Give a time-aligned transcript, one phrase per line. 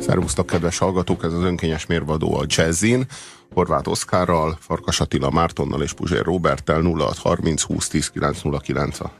[0.00, 1.24] Szervusztok, kedves hallgatók!
[1.24, 3.06] Ez az önkényes mérvadó a Jazzin.
[3.52, 9.12] Horváth Oszkárral, Farkas Attila Mártonnal és Puzsér Roberttel 0630 20 10 909 a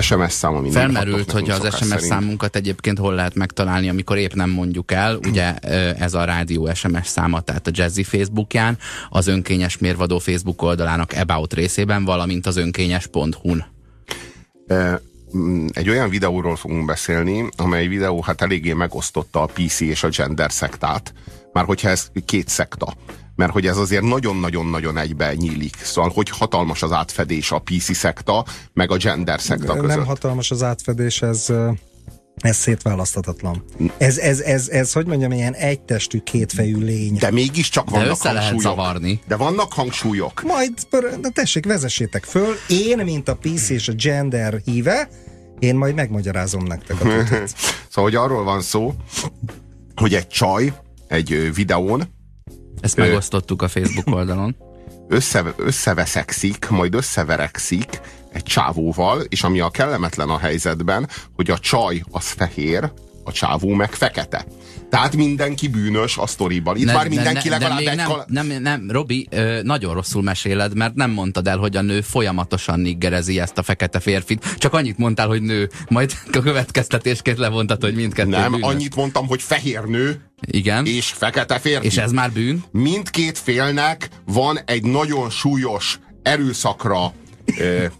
[0.00, 2.00] SMS szám, ami Felmerült, hogy az SMS szerint.
[2.00, 5.16] számunkat egyébként hol lehet megtalálni, amikor épp nem mondjuk el.
[5.16, 5.54] Ugye
[5.94, 8.78] ez a rádió SMS száma, tehát a Jazzy Facebookján,
[9.08, 13.64] az önkényes mérvadó Facebook oldalának About részében, valamint az önkényes.hu-n.
[14.66, 15.00] E,
[15.72, 20.52] egy olyan videóról fogunk beszélni, amely videó hát eléggé megosztotta a PC és a gender
[20.52, 21.12] szektát,
[21.52, 22.94] már hogyha ez két szekta
[23.36, 25.76] mert hogy ez azért nagyon-nagyon-nagyon egybe nyílik.
[25.82, 29.96] Szóval, hogy hatalmas az átfedés a PC szekta, meg a gender szekta között.
[29.96, 31.52] Nem hatalmas az átfedés, ez,
[32.36, 33.64] ez szétválaszthatatlan.
[33.98, 37.16] Ez, ez, ez, ez, hogy mondjam, ilyen egytestű, kétfejű lény.
[37.18, 38.76] De mégiscsak vannak De össze lehet hangsúlyok.
[38.76, 39.20] zavarni.
[39.26, 40.42] De vannak hangsúlyok.
[40.42, 40.72] Majd,
[41.20, 42.54] de tessék, vezessétek föl.
[42.68, 45.08] Én, mint a PC és a gender híve,
[45.58, 47.08] én majd megmagyarázom nektek a.
[47.90, 48.94] Szóval, hogy arról van szó,
[49.94, 50.72] hogy egy csaj
[51.08, 52.02] egy videón
[52.80, 54.56] Ezt megosztottuk a Facebook oldalon.
[55.08, 58.00] össze, összeveszekszik, majd összeverekszik
[58.32, 62.92] egy csávóval, és ami a kellemetlen a helyzetben, hogy a csaj az fehér,
[63.24, 64.44] a csávó meg fekete.
[64.90, 66.76] Tehát mindenki bűnös a sztoriban.
[66.76, 67.96] Itt Ne- már mindenki ne- legalább egy...
[67.96, 71.82] nem, kal- nem, nem, Robi, ö, nagyon rosszul meséled, mert nem mondtad el, hogy a
[71.82, 74.54] nő folyamatosan niggerezi ezt a fekete férfit.
[74.58, 75.68] Csak annyit mondtál, hogy nő.
[75.88, 78.68] Majd a következtetésként levontad, hogy mindkettő Nem, bűnös.
[78.70, 80.86] annyit mondtam, hogy fehér nő Igen.
[80.86, 81.86] és fekete férfi.
[81.86, 82.64] És ez már bűn?
[82.70, 87.12] mindkét félnek van egy nagyon súlyos erőszakra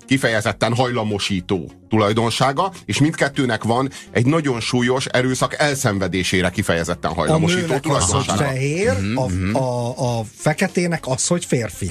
[0.07, 7.85] kifejezetten hajlamosító tulajdonsága, és mindkettőnek van egy nagyon súlyos erőszak elszenvedésére kifejezetten A hajlamosító nőnek
[7.87, 8.45] az, hogy tulajdonsága.
[8.45, 9.61] fehér, Mhm, a,
[9.99, 11.91] a, a feketének az, hogy férfi.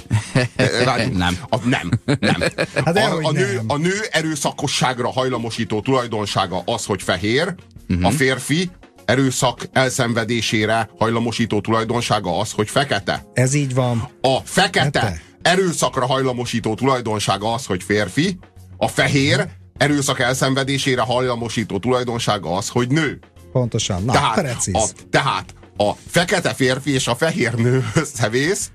[1.14, 1.38] Nem.
[1.50, 1.90] A, nem,
[2.20, 2.40] nem.
[2.86, 3.66] Hát a, a, nő, nem.
[3.68, 7.54] a nő erőszakosságra hajlamosító tulajdonsága az, hogy fehér,
[7.88, 8.04] Mhm.
[8.06, 8.70] a férfi
[9.06, 13.26] erőszak elszenvedésére hajlamosító tulajdonsága az, hogy fekete.
[13.34, 14.10] Ez így van.
[14.22, 15.22] A fekete Fekete.
[15.46, 18.40] Erőszakra hajlamosító tulajdonsága az, hogy férfi,
[18.78, 19.48] a fehér
[19.78, 23.20] erőszak elszenvedésére hajlamosító tulajdonsága az, hogy nő.
[23.52, 24.04] Pontosan.
[24.04, 24.76] Na, tehát, precíz.
[24.76, 28.72] a, tehát a fekete férfi és a fehér nő összevész,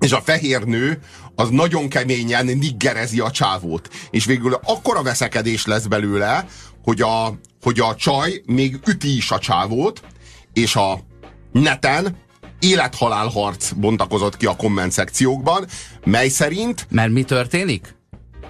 [0.00, 0.98] és a fehér nő
[1.34, 3.88] az nagyon keményen niggerezi a csávót.
[4.10, 6.46] És végül akkora veszekedés lesz belőle,
[6.82, 10.02] hogy a, hogy a csaj még üti is a csávót,
[10.52, 11.00] és a
[11.52, 12.16] neten
[12.62, 15.66] élethalál harc bontakozott ki a komment szekciókban,
[16.04, 17.94] mely szerint Mert mi történik?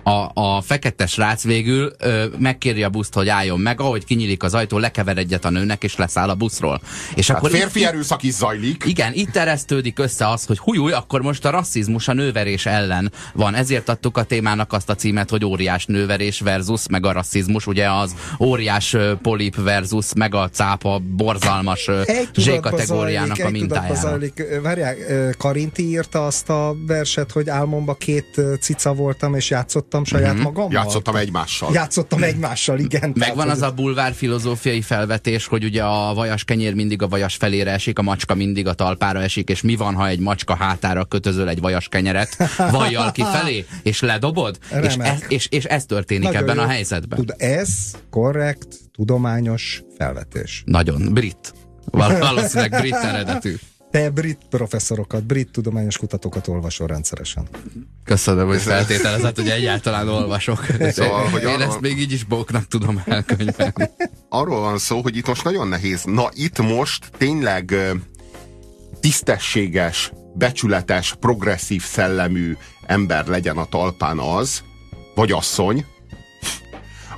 [0.04, 4.54] A, a fekete srác végül ö, megkéri a buszt, hogy álljon meg, ahogy kinyílik az
[4.54, 6.80] ajtó, lekever egyet a nőnek, és leszáll a buszról.
[7.14, 10.92] És hát akkor férfi itt, erőszak is zajlik, igen, itt eresztődik össze az, hogy hújúj,
[10.92, 13.54] akkor most a rasszizmus a nőverés ellen van.
[13.54, 17.90] Ezért adtuk a témának azt a címet, hogy óriás nőverés versus, meg a rasszizmus, ugye
[17.90, 21.90] az óriás polip versus, meg a cápa borzalmas
[22.34, 23.94] Z-kategóriának a mintájára.
[23.94, 24.42] zajlik.
[24.62, 29.50] Várjál, ö, Karinti írta azt a verset, hogy álmomba két cica voltam, és
[29.92, 30.72] játszottam saját magammal.
[30.72, 31.72] játszottam egymással.
[31.72, 33.12] Játszottam egymással, igen.
[33.18, 37.70] Megvan az a bulvár filozófiai felvetés, hogy ugye a vajas kenyér mindig a vajas felére
[37.70, 41.48] esik, a macska mindig a talpára esik, és mi van, ha egy macska hátára kötözöl
[41.48, 42.36] egy vajas kenyeret
[42.70, 44.58] vajjal kifelé, és ledobod?
[44.82, 46.62] És ez, és, és ez történik Nagyon ebben jó.
[46.62, 47.18] a helyzetben.
[47.18, 47.68] Tud, ez
[48.10, 50.62] korrekt, tudományos felvetés.
[50.66, 51.08] Nagyon.
[51.12, 51.52] Brit.
[51.84, 53.54] Val- Valószínűleg brit eredetű.
[53.92, 57.48] Te brit professzorokat, brit tudományos kutatókat olvasol rendszeresen.
[58.04, 60.66] Köszönöm, hogy feltételezett, hogy egyáltalán olvasok.
[60.90, 63.90] Szóval, hogy Én arról- ezt még így is bóknak tudom elkönyvelni.
[64.28, 66.04] arról van szó, hogy itt most nagyon nehéz.
[66.04, 67.74] Na, itt most tényleg
[69.00, 74.62] tisztességes, becsületes, progresszív szellemű ember legyen a talpán az,
[75.14, 75.86] vagy asszony,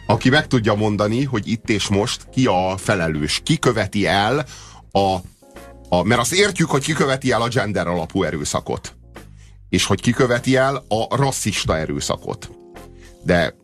[0.06, 4.46] aki meg tudja mondani, hogy itt és most ki a felelős, ki követi el
[4.92, 5.16] a,
[5.98, 8.96] a mert azt értjük, hogy ki követi el a gender alapú erőszakot,
[9.68, 12.50] és hogy ki követi el a rasszista erőszakot.
[13.22, 13.54] De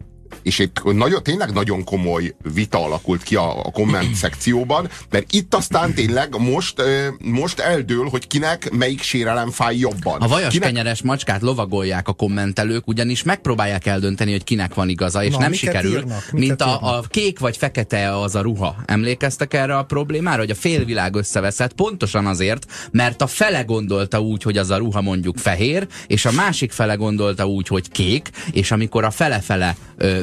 [0.42, 5.54] és itt nagyon, tényleg nagyon komoly vita alakult ki a, a komment szekcióban, mert itt
[5.54, 6.82] aztán tényleg most,
[7.18, 10.20] most eldől, hogy kinek melyik sérelem fáj jobban.
[10.20, 15.24] A vajas kinek, kenyeres macskát lovagolják a kommentelők, ugyanis megpróbálják eldönteni, hogy kinek van igaza,
[15.24, 15.90] és Na, nem sikerül.
[15.90, 16.30] írnak?
[16.32, 18.76] Mint a, a kék vagy fekete az a ruha.
[18.86, 24.42] Emlékeztek erre a problémára, hogy a félvilág összeveszett pontosan azért, mert a fele gondolta úgy,
[24.42, 28.70] hogy az a ruha mondjuk fehér, és a másik fele gondolta úgy, hogy kék, és
[28.70, 29.76] amikor a fele-fele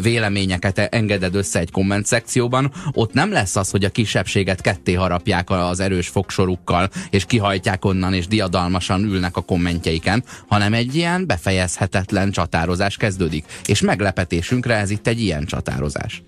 [0.07, 5.50] véleményeket engeded össze egy komment szekcióban, ott nem lesz az, hogy a kisebbséget ketté harapják
[5.50, 12.31] az erős fogsorukkal, és kihajtják onnan, és diadalmasan ülnek a kommentjeiken, hanem egy ilyen befejezhetetlen
[12.31, 13.45] csatározás kezdődik.
[13.65, 16.24] És meglepetésünkre ez itt egy ilyen csatározás.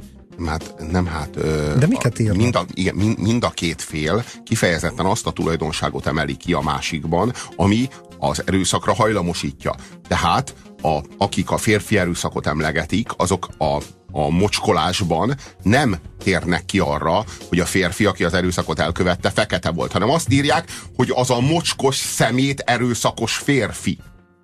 [0.46, 1.30] Hát nem hát...
[1.36, 2.38] Ö, De miket írnak?
[2.38, 6.62] Mind a, igen, mind, mind a két fél kifejezetten azt a tulajdonságot emeli ki a
[6.62, 7.88] másikban, ami
[8.18, 9.76] az erőszakra hajlamosítja.
[10.08, 13.78] Tehát a, akik a férfi erőszakot emlegetik, azok a,
[14.12, 19.92] a mocskolásban nem térnek ki arra, hogy a férfi, aki az erőszakot elkövette, fekete volt,
[19.92, 23.98] hanem azt írják, hogy az a mocskos szemét erőszakos férfi.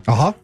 [0.05, 0.35] Aha.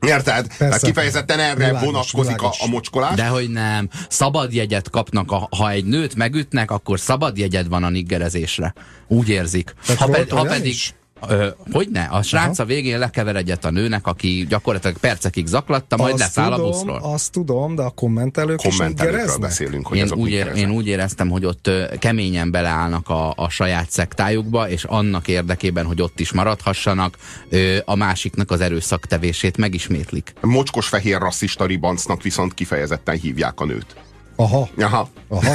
[0.00, 0.46] Érted?
[0.58, 2.60] Tehát kifejezetten erre Világos, vonatkozik a, világos.
[2.60, 3.14] a mocskolás.
[3.14, 3.88] De hogy nem.
[4.08, 8.74] Szabad jegyet kapnak, a, ha egy nőt megütnek, akkor szabad jegyed van a niggerezésre.
[9.08, 9.74] Úgy érzik.
[9.86, 10.72] Tehát Ha, volt ha pedig...
[10.72, 10.94] is?
[11.28, 12.02] Ö, hogy ne?
[12.02, 16.50] A srác a végén lekever egyet a nőnek, aki gyakorlatilag percekig zaklatta, majd azt leszáll
[16.50, 16.98] tudom, a buszról.
[17.02, 19.48] Azt tudom, de a kommentelők is kommentelőkről ingereznek?
[19.48, 23.90] beszélünk, hogy Én úgy, ér, én úgy éreztem, hogy ott keményen beleállnak a, a saját
[23.90, 27.16] szektájukba, és annak érdekében, hogy ott is maradhassanak,
[27.48, 30.32] ö, a másiknak az erőszaktevését megismétlik.
[30.40, 33.96] Mocskos fehér rasszista ribancnak viszont kifejezetten hívják a nőt.
[34.36, 35.08] Aha, Aha.
[35.28, 35.54] aha.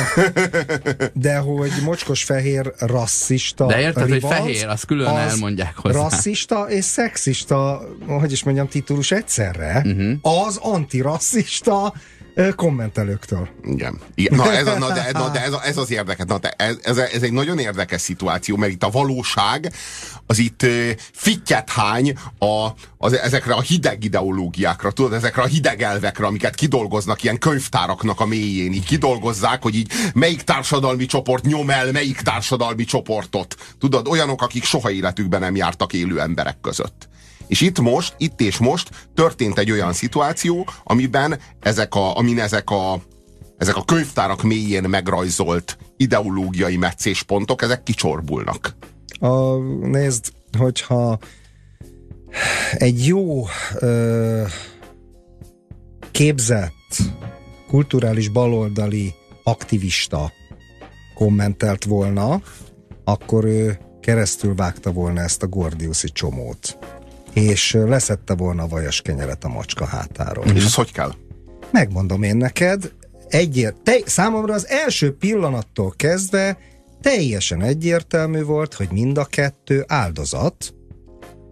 [1.14, 6.02] De hogy mocskos fehér rasszista De érted, hogy ribanc, fehér, azt külön az elmondják hozzá.
[6.02, 10.46] Rasszista és szexista, hogy is mondjam, titulus egyszerre, uh-huh.
[10.46, 11.94] az antirasszista
[12.56, 13.50] kommentelőktől.
[13.64, 14.00] Igen.
[14.16, 14.38] Igen.
[14.38, 16.26] Na, ez, a, na, de, na, de ez, a, ez az érdekes.
[16.28, 19.74] Na, de ez, ez, ez egy nagyon érdekes szituáció, mert itt a valóság
[20.26, 20.66] az itt
[21.14, 22.68] fittyet hány a,
[22.98, 28.26] az, ezekre a hideg ideológiákra, tudod, ezekre a hideg elvekre, amiket kidolgoznak ilyen könyvtáraknak a
[28.26, 33.56] mélyén, így kidolgozzák, hogy így melyik társadalmi csoport nyom el melyik társadalmi csoportot.
[33.80, 37.10] Tudod, olyanok, akik soha életükben nem jártak élő emberek között.
[37.52, 42.70] És itt most, itt és most történt egy olyan szituáció, amiben ezek a, amin ezek
[42.70, 43.02] a,
[43.58, 48.76] ezek a könyvtárak mélyén megrajzolt ideológiai meccéspontok, ezek kicsorbulnak.
[49.20, 51.20] A, nézd, hogyha
[52.72, 53.46] egy jó
[53.80, 54.44] ö,
[56.12, 56.98] képzett,
[57.68, 59.14] kulturális baloldali
[59.44, 60.32] aktivista
[61.14, 62.42] kommentelt volna,
[63.04, 66.78] akkor ő keresztül vágta volna ezt a Gordiuszi csomót.
[67.34, 70.46] És leszette volna a vajas kenyeret a macska hátáról.
[70.46, 71.12] És ez hogy kell?
[71.72, 72.92] Megmondom én neked,
[73.28, 76.58] egyért, te, számomra az első pillanattól kezdve
[77.02, 80.74] teljesen egyértelmű volt, hogy mind a kettő áldozat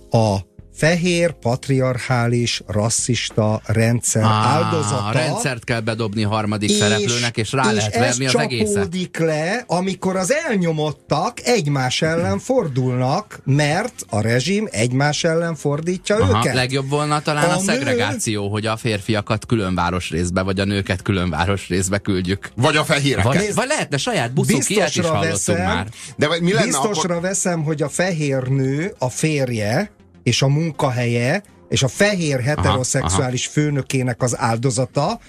[0.09, 0.37] a
[0.79, 5.05] fehér, patriarchális, rasszista rendszer áldozata.
[5.05, 8.73] A rendszert kell bedobni harmadik szereplőnek, és rá lehet ez verni az egészet.
[8.73, 16.39] csapódik le, amikor az elnyomottak egymás ellen fordulnak, mert a rezsim egymás ellen fordítja Aha,
[16.39, 16.53] őket.
[16.53, 20.65] legjobb volna talán a, A a nő- szegregáció, hogy a férfiakat külön városrészbe, vagy a
[20.65, 22.49] nőket külön városrészbe küldjük.
[22.55, 23.33] Vagy a fehéreket.
[23.33, 25.87] Vagy, vagy lehetne saját buszuk, ilyet is hallottunk veszem, már.
[26.15, 27.21] De mi lenne Biztosra akkor...
[27.21, 29.91] veszem, hogy a fehér nő, a férje
[30.29, 35.19] és a munkahelye és a fehér heteroszexuális főnökének az áldozata,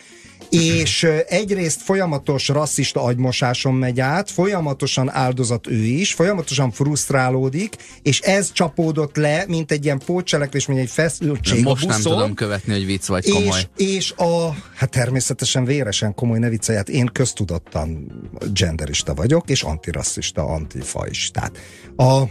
[0.50, 8.52] és egyrészt folyamatos rasszista agymosáson megy át, folyamatosan áldozat ő is, folyamatosan frusztrálódik, és ez
[8.52, 12.12] csapódott le, mint egy ilyen pótcselekvés, mint egy feszültség Most a nem buszon.
[12.12, 13.58] tudom követni, hogy vicc vagy komoly.
[13.76, 18.06] És, és a, hát természetesen véresen komoly ne viccelját, én köztudottan
[18.54, 21.58] genderista vagyok, és antirasszista, antifaistát.
[21.96, 22.22] A,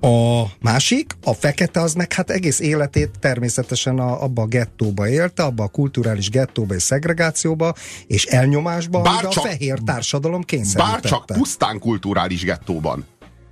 [0.00, 5.42] a másik, a fekete, az meg hát egész életét természetesen a, abba a gettóba élte,
[5.42, 7.74] abba a kulturális gettóba és szegregációba,
[8.06, 10.92] és elnyomásba, Bár csak- a fehér társadalom kényszerítette.
[10.92, 13.06] Bár csak pusztán kulturális gettóban.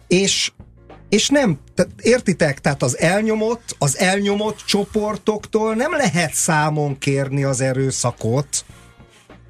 [0.08, 0.52] És
[1.08, 7.60] és nem, tehát értitek, tehát az elnyomott, az elnyomott csoportoktól nem lehet számon kérni az
[7.60, 8.64] erőszakot,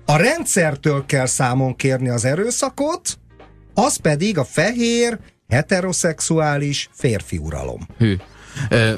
[0.07, 3.19] a rendszertől kell számon kérni az erőszakot,
[3.75, 5.19] az pedig a fehér,
[5.51, 7.87] heteroszexuális férfi uralom.
[7.99, 8.17] Hű.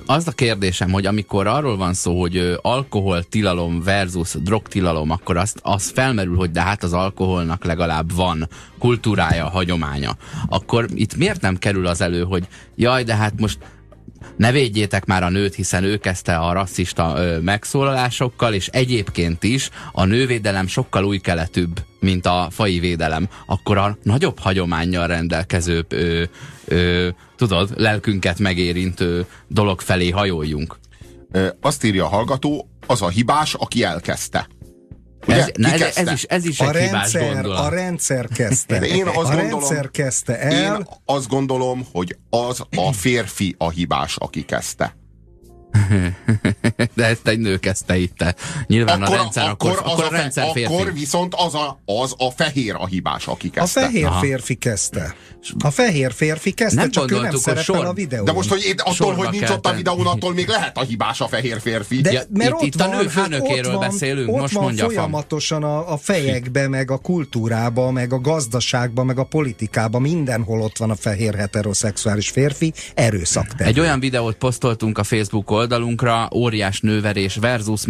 [0.06, 5.36] Az a kérdésem, hogy amikor arról van szó, hogy ö, alkohol tilalom versus drogtilalom, akkor
[5.36, 10.16] azt, az felmerül, hogy de hát az alkoholnak legalább van kultúrája, hagyománya.
[10.48, 13.58] Akkor itt miért nem kerül az elő, hogy jaj, de hát most
[14.36, 19.70] ne védjétek már a nőt, hiszen ő kezdte a rasszista ö, megszólalásokkal, és egyébként is
[19.92, 23.28] a nővédelem sokkal új keletűbb, mint a fai védelem.
[23.46, 26.22] Akkor a nagyobb hagyományjal rendelkező, ö,
[26.64, 30.78] ö, tudod, lelkünket megérintő dolog felé hajoljunk.
[31.32, 34.48] Ö, Azt írja a hallgató, az a hibás, aki elkezdte.
[35.26, 35.36] Ugye?
[35.36, 37.58] Ez, na, Ki ez, ez, is, ez is A egy hibás rendszer, gondolat.
[37.66, 38.78] a rendszer kezdte.
[38.78, 40.52] De én azt a gondolom- rendszer kezdte el.
[40.78, 44.96] Én azt gondolom, hogy az a férfi a hibás, aki kezdte.
[46.94, 48.24] De ezt egy nő kezdte itt.
[48.66, 50.74] Nyilván akkor, a rendszer, akkor, akkor, akkor a, fe, rendszer férfi.
[50.74, 53.80] Akkor viszont az a, az a fehér a hibás, aki A kezdte.
[53.80, 54.20] fehér Aha.
[54.20, 55.14] férfi kezdte.
[55.64, 58.24] A fehér férfi kezdte, Nem csak ő nem szerepel sor- a videón.
[58.24, 60.78] De most, hogy én, attól, Sorba hogy nincs kell ott a videón, attól még lehet
[60.78, 62.00] a hibás a fehér férfi.
[62.00, 64.40] De, Ja, mert itt- ott itt a van, nő hát főnökéről ott van, beszélünk, ott
[64.40, 69.18] most van mondja a folyamatosan a, a fejekbe, meg a kultúrába, meg a gazdaságba, meg
[69.18, 75.04] a politikába, mindenhol ott van a fehér heteroszexuális férfi, erőszak Egy olyan videót posztoltunk a
[75.04, 77.86] Facebook oldalunkra, óriás nőverés versus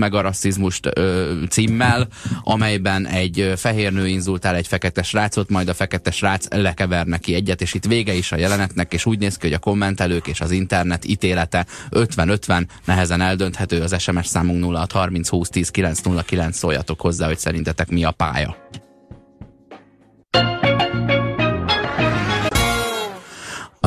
[0.94, 2.08] ö, címmel,
[2.42, 7.60] amelyben egy fehér nő inzultál egy fekete srácot, majd a fekete srác lekever neki egyet,
[7.60, 10.50] és itt vége is a jelenetnek, és úgy néz ki, hogy a kommentelők és az
[10.50, 17.38] internet ítélete 50-50, nehezen eldönthető, az SMS számunk 0630 20 10 909 szóljatok hozzá, hogy
[17.38, 18.56] szerintetek mi a pálya.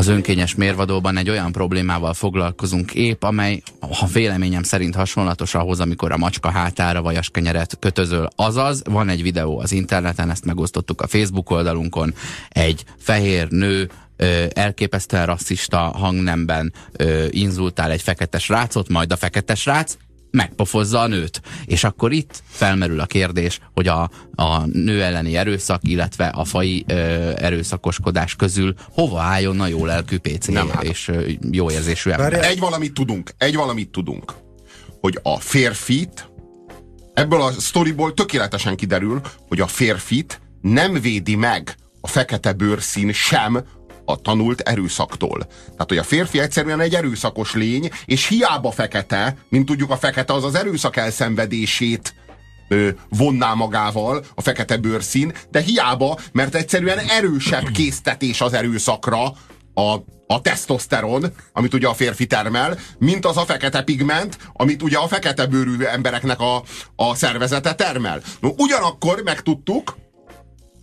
[0.06, 6.12] Az önkényes mérvadóban egy olyan problémával foglalkozunk épp, amely, ha véleményem szerint hasonlatos ahhoz, amikor
[6.12, 8.28] a macska hátára vajaskenyeret kötözöl.
[8.36, 12.14] Azaz, van egy videó az interneten, ezt megosztottuk a Facebook oldalunkon,
[12.50, 19.56] egy fehér nő ö, elképesztően rasszista hangnemben ö, inzultál egy fekete srácot, majd a fekete
[19.56, 19.98] srác
[20.36, 21.42] megpofozza a nőt.
[21.65, 26.84] És akkor itt felmerül a kérdés, hogy a, a nő elleni erőszak, illetve a fai
[26.88, 26.94] ö,
[27.36, 30.84] erőszakoskodás közül hova álljon a jó lelkű PC Nem áll.
[30.84, 32.34] és ö, jó érzésű ember.
[32.46, 34.34] Egy valamit tudunk, egy valamit tudunk,
[35.01, 36.30] hogy a férfit,
[37.13, 43.63] ebből a sztoriból tökéletesen kiderül, hogy a férfit nem védi meg a fekete bőrszín sem
[44.06, 45.48] a tanult erőszaktól.
[45.66, 50.34] Tehát, hogy a férfi egyszerűen egy erőszakos lény, és hiába fekete, mint tudjuk, a fekete
[50.34, 52.16] az az erőszak elszenvedését
[52.68, 59.24] ö, vonná magával a fekete bőrszín, de hiába, mert egyszerűen erősebb késztetés az erőszakra
[59.74, 59.96] a,
[60.28, 65.08] a tesztoszteron, amit ugye a férfi termel, mint az a fekete pigment, amit ugye a
[65.08, 66.64] fekete bőrű embereknek a,
[66.96, 68.22] a szervezete termel.
[68.40, 69.98] No, ugyanakkor megtudtuk,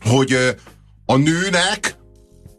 [0.01, 0.57] hogy
[1.07, 1.97] a nőnek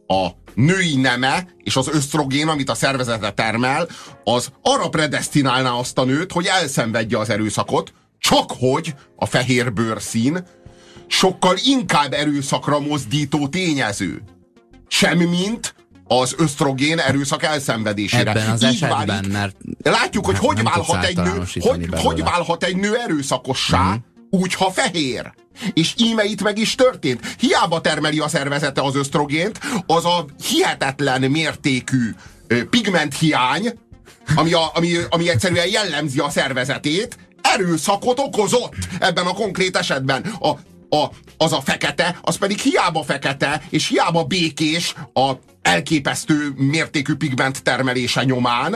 [0.07, 3.87] a női neme és az ösztrogén, amit a szervezete termel,
[4.23, 10.43] az arra predestinálná azt a nőt, hogy elszenvedje az erőszakot, csak hogy a fehér bőrszín
[11.07, 14.21] sokkal inkább erőszakra mozdító tényező.
[14.87, 15.75] Sem mint
[16.07, 18.29] az ösztrogén erőszak elszenvedésére.
[18.29, 21.99] Ebben az Így esetben, válik- mert Látjuk, hogy Hát hogy válhat egy nő, hogy, belőle.
[22.01, 23.95] hogy válhat egy nő erőszakossá, Mhm.
[24.41, 25.33] úgy, ha fehér.
[25.73, 27.35] És íme itt meg is történt.
[27.39, 32.13] Hiába termeli a szervezete az ösztrogént, az a hihetetlen mértékű
[32.47, 33.79] ö, pigmenthiány,
[34.35, 40.25] ami, a, ami, ami egyszerűen jellemzi a szervezetét, erőszakot okozott ebben a konkrét esetben.
[40.39, 40.47] A,
[40.95, 45.31] a, az a fekete, az pedig hiába fekete, és hiába békés a
[45.61, 48.73] elképesztő mértékű pigment termelése nyomán,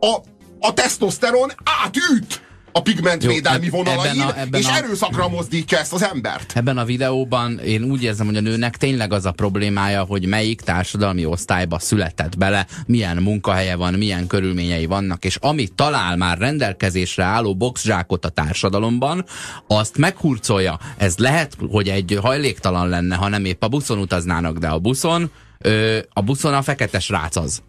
[0.00, 0.16] a,
[0.60, 1.52] a tesztoszteron
[1.84, 2.47] átüt
[2.78, 6.52] a pigmentvédelmi eb- vonalain, ebben a- ebben és a- erőszakra mozdítja ezt az embert.
[6.56, 10.60] Ebben a videóban én úgy érzem, hogy a nőnek tényleg az a problémája, hogy melyik
[10.60, 17.24] társadalmi osztályba született bele, milyen munkahelye van, milyen körülményei vannak, és amit talál már rendelkezésre
[17.24, 19.24] álló boxzsákot a társadalomban,
[19.66, 20.78] azt meghurcolja.
[20.96, 25.30] Ez lehet, hogy egy hajléktalan lenne, ha nem épp a buszon utaznának, de a buszon,
[25.58, 27.62] ö, a buszon a fekete srác az.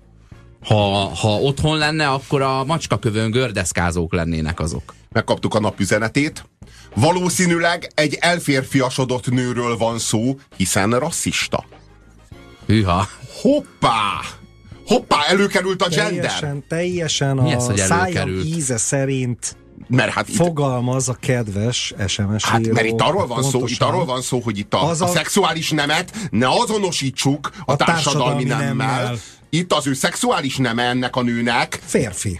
[0.65, 0.75] Ha,
[1.15, 4.93] ha otthon lenne, akkor a macskakövön gördeszkázók lennének azok.
[5.11, 6.45] Megkaptuk a napüzenetét.
[6.95, 11.65] Valószínűleg egy elférfiasodott nőről van szó, hiszen rasszista.
[12.65, 13.07] Hűha.
[13.41, 14.19] Hoppá!
[14.87, 16.09] Hoppá, előkerült a gender!
[16.11, 18.45] Teljesen, teljesen Mi ez, a hogy szájam előkerült?
[18.45, 19.55] íze szerint
[19.87, 22.73] Mert hát itt, fogalmaz a kedves SMS hát, író.
[22.73, 25.69] mert itt arról van szó, itt arról van szó, hogy itt a, a, a- szexuális
[25.71, 29.01] nemet ne azonosítsuk a, A társadalmi, társadalmi nemmel.
[29.03, 29.17] nemmel.
[29.49, 32.39] Itt az ő szexuális neme ennek a nőnek, Férfi.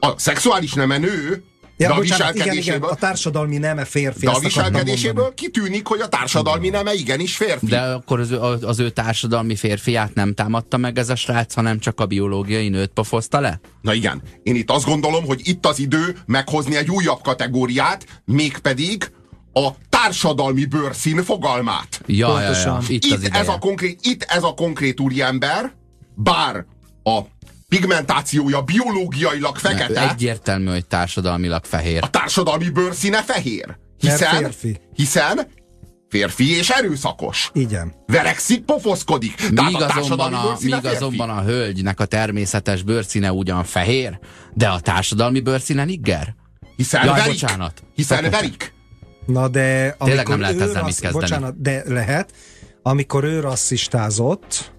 [0.00, 1.42] a szexuális neme nő,
[1.76, 4.24] Ja, de a bocsánat, igen, igen, viselkedéséből, a társadalmi neme férfi.
[4.24, 7.66] de a viselkedéséből kitűnik, hogy a társadalmi neme igenis férfi.
[7.66, 11.78] De akkor az ő, az, ő társadalmi férfiát nem támadta meg ez a srác, hanem
[11.78, 13.60] csak a biológiai nőt pofozta le?
[13.82, 19.10] Na igen, én itt azt gondolom, hogy itt az idő meghozni egy újabb kategóriát, mégpedig
[19.52, 22.00] a társadalmi bőrszín fogalmát.
[22.06, 22.84] Ja, ja, ja, Pontosan.
[22.88, 23.40] itt, Itt, az ideje.
[23.40, 25.72] ez a konkrét, itt ez a konkrét úriember,
[26.22, 26.64] bár
[27.02, 27.20] a
[27.68, 32.02] pigmentációja biológiailag fekete, Egyértelmű, hogy társadalmilag fehér.
[32.02, 33.66] a társadalmi bőrszíne fehér.
[33.66, 34.80] Mert Hiszen, férfi.
[34.94, 35.40] hiszen
[36.08, 37.50] férfi és erőszakos.
[37.54, 37.94] Igen.
[38.06, 39.50] Verekszik, pofoszkodik.
[39.50, 44.18] Míg a azonban a, míg azonban a hölgynek a természetes bőrszíne ugyan fehér,
[44.54, 46.34] de a társadalmi bőrszíne nigger?
[46.76, 47.32] Hiszen Jaj, verik.
[47.40, 47.82] bocsánat.
[47.94, 48.36] Hiszen Fekete.
[48.36, 48.72] verik.
[49.26, 51.12] Na de amikor nem lehet ezzel mit kezdeni.
[51.12, 52.32] Bocsánat, de lehet.
[52.82, 54.72] Amikor ő rasszistázott,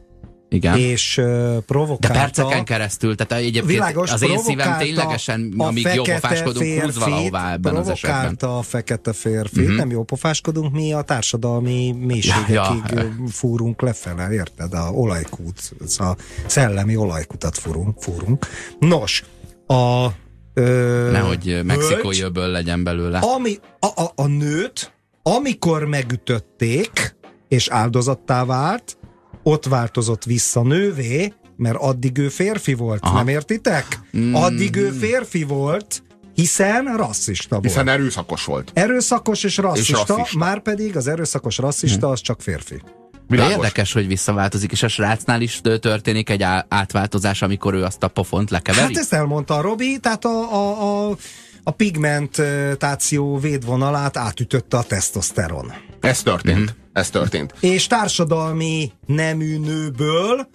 [0.53, 0.77] Igen.
[0.77, 2.19] és uh, De provokálta...
[2.19, 6.97] perceken keresztül, tehát egyébként Világos, az én szívem provokálta ténylegesen, a amíg jó pofáskodunk, húz
[6.99, 8.11] valahová ebben az esetben.
[8.19, 9.61] provokálta a fekete férfit, Mhm.
[9.63, 9.77] uh-huh.
[9.77, 14.73] nem jó pofáskodunk, mi a társadalmi mélységekig Ja, ja, fúrunk lefele, érted?
[14.73, 16.15] A olajkút, a
[16.45, 18.01] szellemi olajkutat fúrunk.
[18.01, 18.45] fúrunk.
[18.79, 19.23] Nos,
[19.67, 20.07] a
[20.53, 23.19] ö, Nehogy mexikói hölgy, öböl legyen belőle.
[23.19, 24.93] ami, a, a, a nőt,
[25.23, 27.15] amikor megütötték,
[27.47, 28.97] és áldozattá vált,
[29.43, 33.17] ott változott vissza nővé, mert addig ő férfi volt, Aha.
[33.17, 33.99] Nem értitek?
[34.17, 34.33] Mm.
[34.33, 37.67] Addig ő férfi volt, hiszen rasszista volt.
[37.67, 38.71] Hiszen erőszakos volt.
[38.73, 40.37] Erőszakos és rasszista, rasszista.
[40.37, 42.81] már pedig az erőszakos rasszista az csak férfi.
[43.27, 43.55] Világos.
[43.55, 48.49] érdekes, hogy visszaváltozik, és a srácnál is történik egy átváltozás, amikor ő azt a pofont
[48.49, 48.93] lekeveri.
[48.93, 51.15] Hát ezt elmondta a Robi, tehát a, a, a,
[51.63, 55.73] a pigmentáció védvonalát átütötte a tesztoszteron.
[55.99, 56.57] Ez történt.
[56.57, 56.65] Mm-hmm.
[56.93, 57.53] Ez történt.
[57.59, 60.47] És társadalmi nemű nőből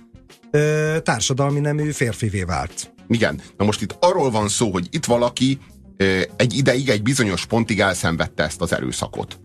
[0.51, 2.95] ö, társadalmi nemű férfivé vált.
[3.09, 3.41] Igen.
[3.57, 5.59] Na most itt arról van szó, hogy itt valaki
[5.97, 9.41] ö, egy ideig, egy bizonyos pontig elszenvedte ezt az erőszakot.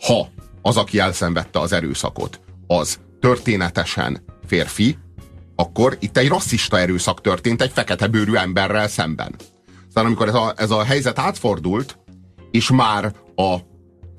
[0.00, 0.28] Ha
[0.62, 4.98] az, aki elszenvedte az erőszakot, az történetesen férfi,
[5.56, 9.34] akkor itt egy rasszista erőszak történt egy fekete bőrű emberrel szemben.
[9.96, 11.98] Aztán amikor ez a, ez a helyzet átfordult,
[12.50, 13.56] és már a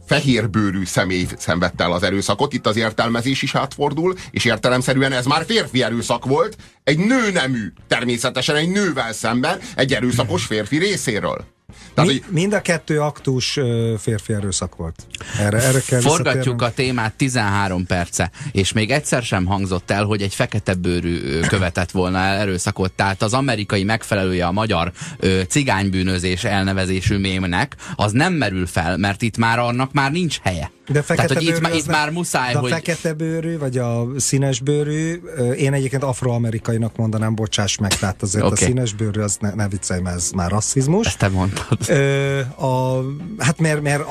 [0.05, 5.45] fehérbőrű személy szenvedte el az erőszakot, itt az értelmezés is átfordul, és értelemszerűen ez már
[5.45, 11.56] férfi erőszak volt, egy nőnemű, természetesen egy nővel szemben, egy erőszakos férfi részéről.
[11.93, 13.59] Tehát, Mi, hogy mind a kettő aktus
[13.97, 15.07] férfi erőszak volt.
[15.39, 20.21] Erre, erre kell Forgatjuk a témát 13 perce, és még egyszer sem hangzott el, hogy
[20.21, 22.91] egy fekete bőrű követett volna el erőszakot.
[22.91, 29.21] Tehát az amerikai megfelelője a magyar ö, cigánybűnözés elnevezésű mémnek, az nem merül fel, mert
[29.21, 30.71] itt már annak már nincs helye.
[30.87, 32.71] De fekete Tehát, hogy itt, már- itt már muszáj, de a hogy...
[32.71, 35.21] fekete bőrű, vagy a színes bőrű,
[35.57, 38.63] én egyébként afroamerikainak mondanám, bocsáss meg, tehát azért Oké.
[38.65, 41.07] a színes bőrű, az ne, ne viccelj, mert ez már rasszizmus.
[41.07, 41.56] Ezt te mondtad.
[41.87, 43.01] Ö, a,
[43.37, 44.03] hát mert, mert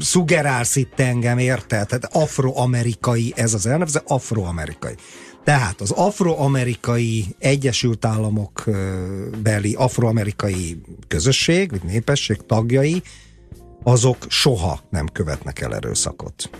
[0.00, 1.86] szugerálsz itt engem, érted?
[1.86, 4.94] Tehát afroamerikai, ez az elnevező, afroamerikai.
[5.44, 8.64] Tehát az afroamerikai Egyesült Államok
[9.42, 13.02] beli afroamerikai közösség, vagy népesség tagjai,
[13.82, 16.50] azok soha nem követnek el erőszakot.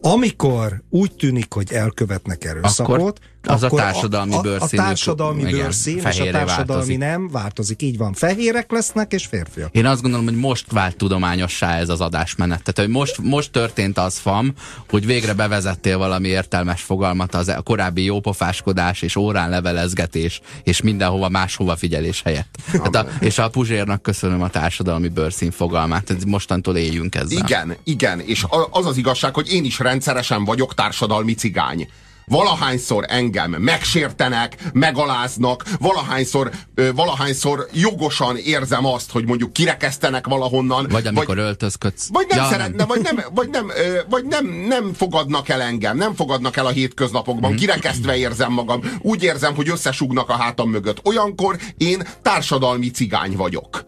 [0.00, 3.12] Amikor úgy tűnik, hogy elkövetnek erőszakot, Akkor
[3.46, 6.98] az a társadalmi a, a, a társadalmi igen, bőrszín és a társadalmi változik.
[6.98, 7.82] nem változik.
[7.82, 9.74] Így van, fehérek lesznek és férfiak.
[9.74, 12.62] Én azt gondolom, hogy most vált tudományossá ez az adásmenet.
[12.62, 14.52] Tehát, hogy most, most történt az, FAM,
[14.90, 21.28] hogy végre bevezettél valami értelmes fogalmat az a korábbi jópofáskodás és órán levelezgetés és mindenhova
[21.28, 22.58] máshova figyelés helyett.
[22.70, 26.10] Tehát a, és a Puzsérnak köszönöm a társadalmi bőrszín fogalmát.
[26.10, 27.38] Ez Mostantól éljünk ezzel.
[27.38, 31.88] Igen, igen, és az az igazság, hogy én is rendszeresen vagyok társadalmi cigány.
[32.30, 40.86] Valahányszor engem megsértenek, megaláznak, valahányszor, ö, valahányszor jogosan érzem azt, hogy mondjuk kirekesztenek valahonnan.
[40.90, 42.08] Vagy amikor öltözködsz.
[42.12, 45.96] Vagy nem Ja, szeretne, vagy, nem, vagy, nem, ö, vagy nem, nem fogadnak el engem,
[45.96, 47.58] nem fogadnak el a hétköznapokban, Mhm.
[47.60, 51.06] kirekesztve érzem magam, úgy érzem, hogy összesugnak a hátam mögött.
[51.06, 53.84] Olyankor én társadalmi cigány vagyok.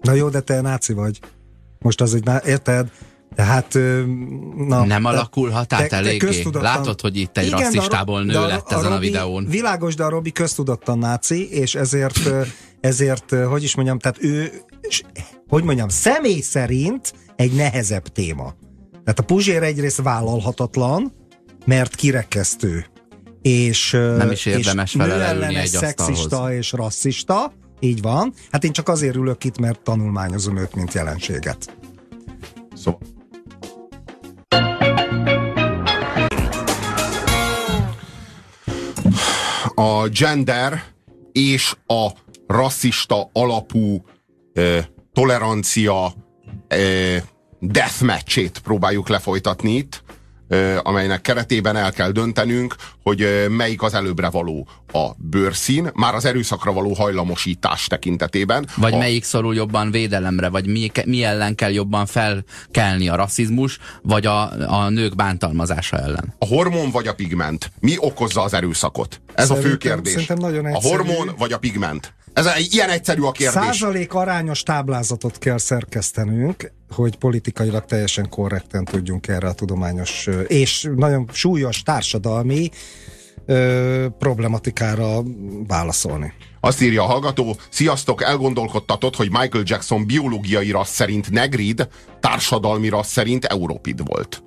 [0.00, 1.18] Na jó, de te náci vagy.
[1.78, 2.88] Most az egy, érted?
[3.34, 3.74] Tehát,
[4.56, 6.42] na, Nem alakulhat át eléggé?
[6.52, 9.46] Látod, hogy itt egy Igen, a rasszistából nő a- lett ezen a, Robi- videón.
[9.48, 12.18] Világos, de a Robi köztudottan náci, és ezért,
[12.80, 14.50] ezért, hogy is mondjam, tehát ő,
[15.48, 18.54] hogy mondjam, személy szerint egy nehezebb téma.
[19.04, 21.12] Tehát a Puzsér egyrészt vállalhatatlan,
[21.64, 22.86] mert kirekesztő.
[23.42, 25.70] És, Nem is érdemes és vele asztalhoz.
[25.70, 28.32] szexista és rasszista, így van.
[28.50, 31.76] Hát én csak azért ülök itt, mert tanulmányozom őt, mint jelenséget.
[32.74, 33.00] Szóval.
[39.80, 40.82] A gender
[41.32, 42.08] és a
[42.46, 44.04] rasszista alapú
[44.52, 44.78] ö,
[45.12, 46.12] tolerancia
[46.68, 47.16] ö,
[47.60, 50.02] deathmatch-ét próbáljuk lefolytatni itt,
[50.82, 56.72] amelynek keretében el kell döntenünk, hogy melyik az előbbre való a bőrszín, már az erőszakra
[56.72, 58.66] való hajlamosítás tekintetében.
[58.76, 63.78] Vagy a, melyik szorul jobban védelemre, vagy mi, mi ellen kell jobban felkelni a rasszizmus,
[64.02, 66.34] vagy a, a nők bántalmazása ellen.
[66.38, 67.72] A hormon vagy a pigment?
[67.80, 69.20] Mi okozza az erőszakot?
[69.34, 70.12] Ez a fő Szerintem- kérdés.
[70.12, 72.14] szerintem nagyon a hormon vagy a pigment?
[72.32, 73.62] Ez ilyen egyszerű a kérdés.
[73.62, 81.28] Százalék arányos táblázatot kell szerkesztenünk, hogy politikailag teljesen korrekten tudjunk erre a tudományos és nagyon
[81.32, 82.70] súlyos társadalmi
[83.46, 85.22] ö, problematikára
[85.66, 86.32] válaszolni.
[86.60, 91.88] Azt írja a hallgató, sziasztok, elgondolkodtatott, hogy Michael Jackson biológiai rassz szerint negrid,
[92.20, 94.42] társadalmi rassz szerint európid volt.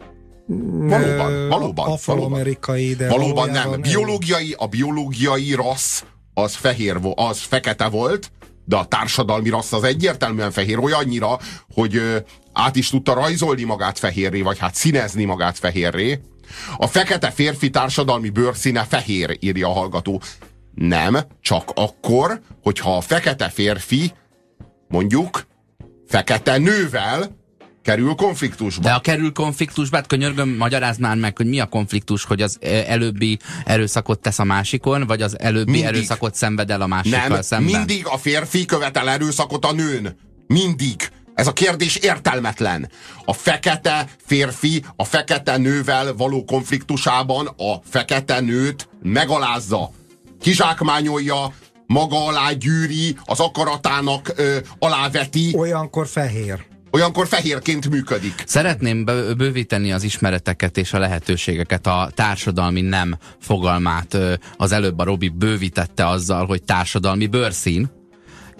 [0.48, 1.92] Valóban, valóban.
[1.92, 3.82] Afroamerikai, de valóban nem.
[3.82, 8.32] Biológiai, a biológiai rassz az fehér, az fekete volt,
[8.66, 11.40] de a társadalmi rassz az egyértelműen fehér, olyannyira,
[11.74, 16.20] hogy át is tudta rajzolni magát fehérré, vagy hát színezni magát fehérré.
[16.78, 20.22] A fekete férfi társadalmi bőrszíne fehér, írja a hallgató.
[20.76, 24.12] Nem, csak akkor, hogyha a fekete férfi,
[24.88, 25.46] mondjuk,
[26.08, 27.43] fekete nővel
[27.84, 28.82] kerül konfliktusba.
[28.84, 32.58] De a kerül konfliktusba, hát könyörgöm, magyarázd már meg, hogy mi a konfliktus, hogy az
[32.62, 35.90] előbbi erőszakot tesz a másikon, vagy az előbbi mindig.
[35.90, 37.78] erőszakot szenved el a másikkal Nem, szemben?
[37.78, 40.16] mindig a férfi követel erőszakot a nőn.
[40.48, 41.10] Mindig.
[41.36, 42.90] Ez a kérdés értelmetlen.
[43.26, 49.92] A fekete férfi a fekete nővel való konfliktusában a fekete nőt megalázza,
[50.42, 51.54] kizsákmányolja,
[51.88, 55.54] maga alá gyűri, az akaratának ö, aláveti.
[55.56, 58.44] Olyankor fehér olyankor fehérként működik.
[58.46, 59.06] Szeretném
[59.38, 61.88] bővíteni az ismereteket és a lehetőségeket.
[61.88, 64.18] A társadalmi nem fogalmát
[64.58, 68.02] az előbb a Robi bővítette azzal, hogy társadalmi bőrszín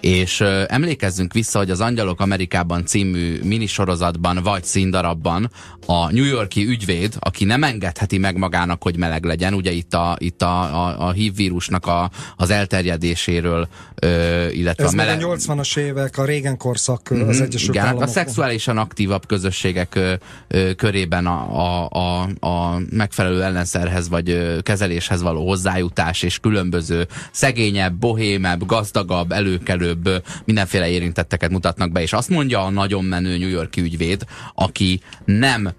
[0.04, 5.50] és emlékezzünk vissza, hogy az Angyalok Amerikában című minisorozatban vagy színdarabban
[5.86, 10.16] a New Yorki ügyvéd, aki nem engedheti meg magának, hogy meleg legyen, ugye itt a,
[10.18, 13.68] itt a, a, a HIV vírusnak a, az elterjedéséről,
[14.02, 15.22] uh, illetve Ez a meleg...
[15.22, 19.92] a 80-as évek, a régen korszak mm -hmm, az Egyesült igen, A szexuálisan aktívabb közösségek
[19.96, 20.12] uh,
[20.50, 27.06] uh, körében a, a, a, a megfelelő ellenszerhez vagy uh, kezeléshez való hozzájutás és különböző
[27.30, 33.38] szegényebb, bohémebb, gazdagabb, előkelő több mindenféle érintetteket mutatnak be, és azt mondja a nagyon menő
[33.38, 35.72] New Yorki ügyvéd, aki nem,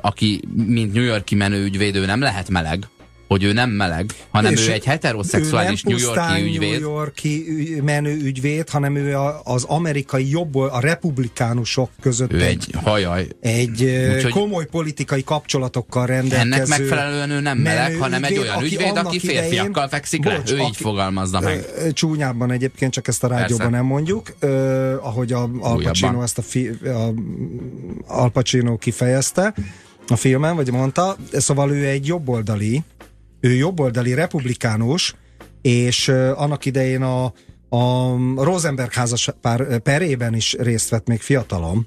[0.00, 2.86] aki mint New Yorki menő ügyvéd, ő nem lehet meleg,
[3.32, 6.70] hogy ő nem meleg, hanem és ő egy heteroszexuális New Yorki ügyvéd.
[6.70, 7.44] New Yorki
[7.84, 13.26] menő ügyvéd, hanem ő a, az amerikai jobb, a republikánusok között ő egy, hajaj.
[13.40, 13.82] Egy
[14.14, 18.66] Úgyhogy komoly politikai kapcsolatokkal rendelkező Ennek megfelelően ő nem meleg, hanem ügyvéd, egy olyan aki
[18.66, 20.36] ügyvéd, aki férfiakkal idején, fekszik le.
[20.36, 21.64] Bocs, ő így fogalmazza meg.
[21.92, 23.76] Csúnyában egyébként, csak ezt a rádióban Persze.
[23.76, 24.34] nem mondjuk.
[24.38, 27.12] Ö, ahogy a Al Pacino ezt a, fi, a
[28.06, 29.54] Al Pacino kifejezte
[30.08, 32.82] a filmen, vagy mondta, szóval ő egy jobboldali,
[33.42, 35.14] ő jobboldali republikánus,
[35.62, 37.24] és annak idején a,
[37.68, 41.86] a Rosenberg házas pár perében is részt vett még fiatalom,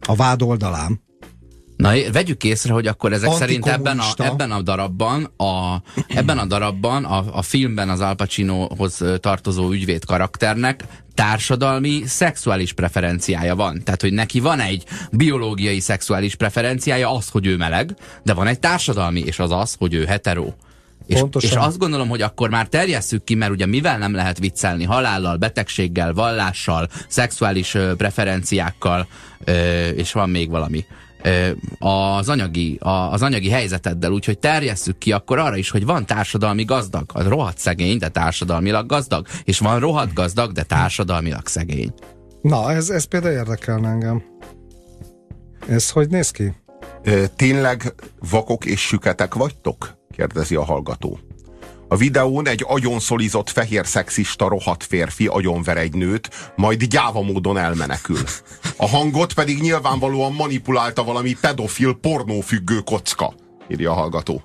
[0.00, 1.02] a vád oldalán.
[1.76, 6.44] Na, vegyük észre, hogy akkor ezek szerint ebben a, ebben a darabban, a, ebben a
[6.44, 13.82] darabban, a, a filmben az Al Pacinohoz tartozó ügyvéd karakternek társadalmi szexuális preferenciája van.
[13.84, 18.58] Tehát, hogy neki van egy biológiai szexuális preferenciája, az, hogy ő meleg, de van egy
[18.58, 20.52] társadalmi, és az az, hogy ő hetero.
[21.06, 24.84] És, és azt gondolom, hogy akkor már terjesszük ki, mert ugye mivel nem lehet viccelni?
[24.84, 29.06] Halállal, betegséggel, vallással, szexuális ö, preferenciákkal,
[29.44, 30.84] ö, és van még valami
[31.78, 37.10] az anyagi, az anyagi helyzeteddel, úgyhogy terjesszük ki akkor arra is, hogy van társadalmi gazdag,
[37.14, 41.92] az rohadt szegény, de társadalmilag gazdag, és van rohadt gazdag, de társadalmilag szegény.
[42.42, 44.22] Na, ez, ez például érdekelne engem.
[45.68, 46.54] Ez hogy néz ki?
[47.36, 47.94] Tényleg
[48.30, 49.96] vakok és süketek vagytok?
[50.16, 51.18] Kérdezi a hallgató.
[51.88, 58.18] A videón egy agyonszolizott fehér szexista rohadt férfi agyonver egy nőt, majd gyáva módon elmenekül.
[58.76, 63.34] A hangot pedig nyilvánvalóan manipulálta valami pedofil pornófüggő kocka
[63.68, 64.42] írja a hallgató.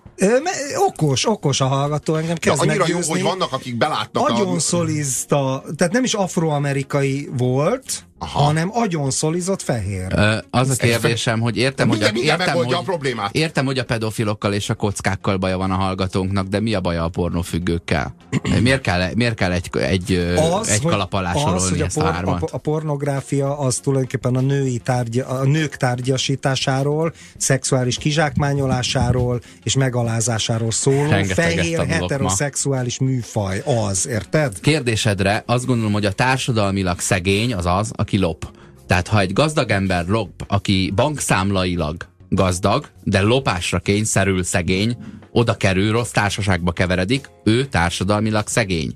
[0.76, 3.06] Okos, okos a hallgató, engem kezd annyira meggyőzni.
[3.06, 4.30] jó, hogy vannak, akik belátnak.
[4.30, 8.40] Agyon szolizta, tehát nem is afroamerikai volt, Aha.
[8.40, 10.08] hanem agyon szolizott fehér.
[10.16, 13.36] Ö, az a kérdésem, hogy értem, hogy a, értem, hogy, a problémát.
[13.36, 17.04] értem, hogy a pedofilokkal és a kockákkal baja van a hallgatónknak, de mi a baja
[17.04, 18.16] a pornófüggőkkel?
[18.62, 22.30] Miért kell, miért kell egy, egy, az, egy kalap alá az, hogy a, por, a,
[22.30, 30.72] a, a pornográfia az tulajdonképpen a női tárgya, a nők tárgyasításáról, szexuális kizsákmányolásáról és megalázásáról
[30.72, 31.24] szól.
[31.24, 34.60] Fehér heteroszexuális műfaj az, érted?
[34.60, 38.52] Kérdésedre azt gondolom, hogy a társadalmilag szegény az az, aki lop.
[38.88, 44.98] Tehát ha egy gazdag ember lop, aki bankszámlailag gazdag, de lopásra kényszerül szegény,
[45.32, 48.94] oda kerül, rossz társaságba keveredik, ő társadalmilag szegény.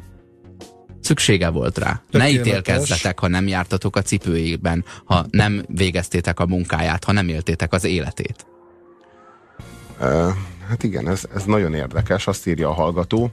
[1.01, 2.01] Szüksége volt rá.
[2.11, 2.33] Tökéletes.
[2.33, 7.73] Ne ítélkezzetek, ha nem jártatok a cipőjében, ha nem végeztétek a munkáját, ha nem éltétek
[7.73, 8.45] az életét.
[9.99, 10.07] Uh,
[10.67, 13.31] hát igen, ez, ez nagyon érdekes, azt írja a hallgató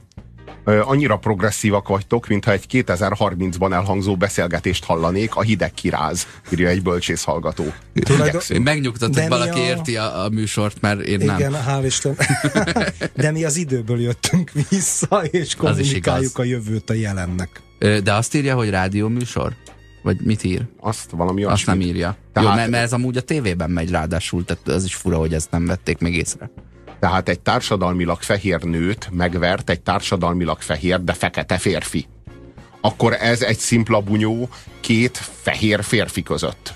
[0.63, 7.23] annyira progresszívak vagytok, mintha egy 2030-ban elhangzó beszélgetést hallanék, a hideg kiráz, írja egy bölcsész
[7.23, 7.65] hallgató.
[8.49, 9.63] Én megnyugtatok, hogy valaki a...
[9.63, 11.37] érti a, a műsort, mert én nem.
[11.37, 12.17] Igen, hál' Isten.
[13.15, 17.61] De mi az időből jöttünk vissza, és kommunikáljuk a jövőt a jelennek.
[18.03, 19.53] De azt írja, hogy rádió műsor?
[20.03, 20.65] Vagy mit ír?
[20.79, 22.17] Azt valami Azt nem írja.
[22.33, 25.33] Tehát- Jó, mert, mert ez amúgy a tévében megy ráadásul, tehát ez is fura, hogy
[25.33, 26.49] ezt nem vették még észre.
[27.01, 32.07] Tehát egy társadalmilag fehér nőt megvert egy társadalmilag fehér, de fekete férfi.
[32.81, 36.73] Akkor ez egy szimpla bunyó két fehér férfi között.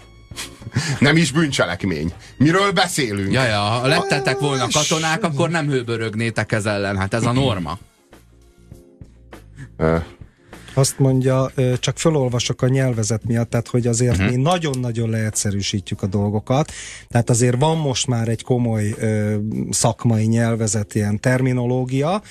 [1.00, 2.14] Nem is bűncselekmény.
[2.38, 3.34] Miről beszélünk?
[3.34, 6.98] Ja, ja, ha lettetek volna katonák, akkor nem hőbörögnétek ez ellen.
[6.98, 7.78] Hát ez a norma.
[10.76, 14.30] Azt mondja, csak felolvasok a nyelvezet miatt, tehát hogy azért uh-huh.
[14.30, 16.72] mi nagyon-nagyon leegyszerűsítjük a dolgokat,
[17.08, 19.36] tehát azért van most már egy komoly ö,
[19.70, 22.22] szakmai nyelvezet, ilyen terminológia,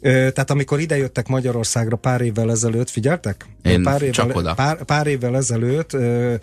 [0.00, 3.46] tehát amikor idejöttek Magyarországra pár évvel ezelőtt, figyeltek?
[3.62, 4.54] Én pár évvel, csak oda.
[4.54, 6.34] Pár, pár évvel ezelőtt ö,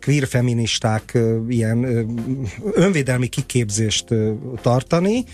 [0.00, 1.84] queer feministák ilyen
[2.72, 4.14] önvédelmi kiképzést
[4.62, 5.24] tartani,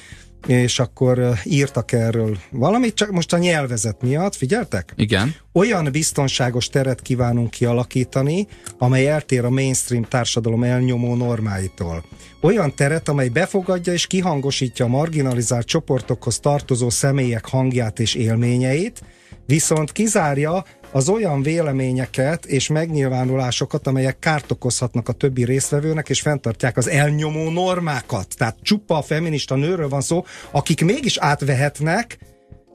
[0.47, 4.93] és akkor írtak erről valamit, csak most a nyelvezet miatt, figyeltek?
[4.97, 5.35] Igen.
[5.53, 8.47] Olyan biztonságos teret kívánunk kialakítani,
[8.79, 12.05] amely eltér a mainstream társadalom elnyomó normáitól.
[12.41, 19.03] Olyan teret, amely befogadja és kihangosítja a marginalizált csoportokhoz tartozó személyek hangját és élményeit,
[19.47, 26.77] viszont kizárja az olyan véleményeket és megnyilvánulásokat, amelyek kárt okozhatnak a többi résztvevőnek, és fenntartják
[26.77, 28.27] az elnyomó normákat.
[28.37, 32.19] Tehát csupa a feminista nőről van szó, akik mégis átvehetnek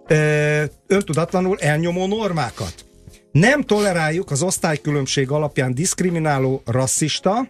[0.08, 2.86] ö, öntudatlanul elnyomó normákat.
[3.32, 7.48] Nem toleráljuk az osztálykülönbség alapján diszkrimináló, rasszista,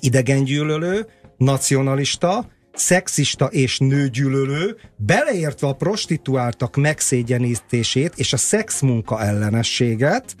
[0.00, 1.06] idegengyűlölő,
[1.36, 2.46] nacionalista,
[2.78, 10.36] szexista és nőgyűlölő, beleértve a prostituáltak megszégyenítését és a szexmunka ellenességet,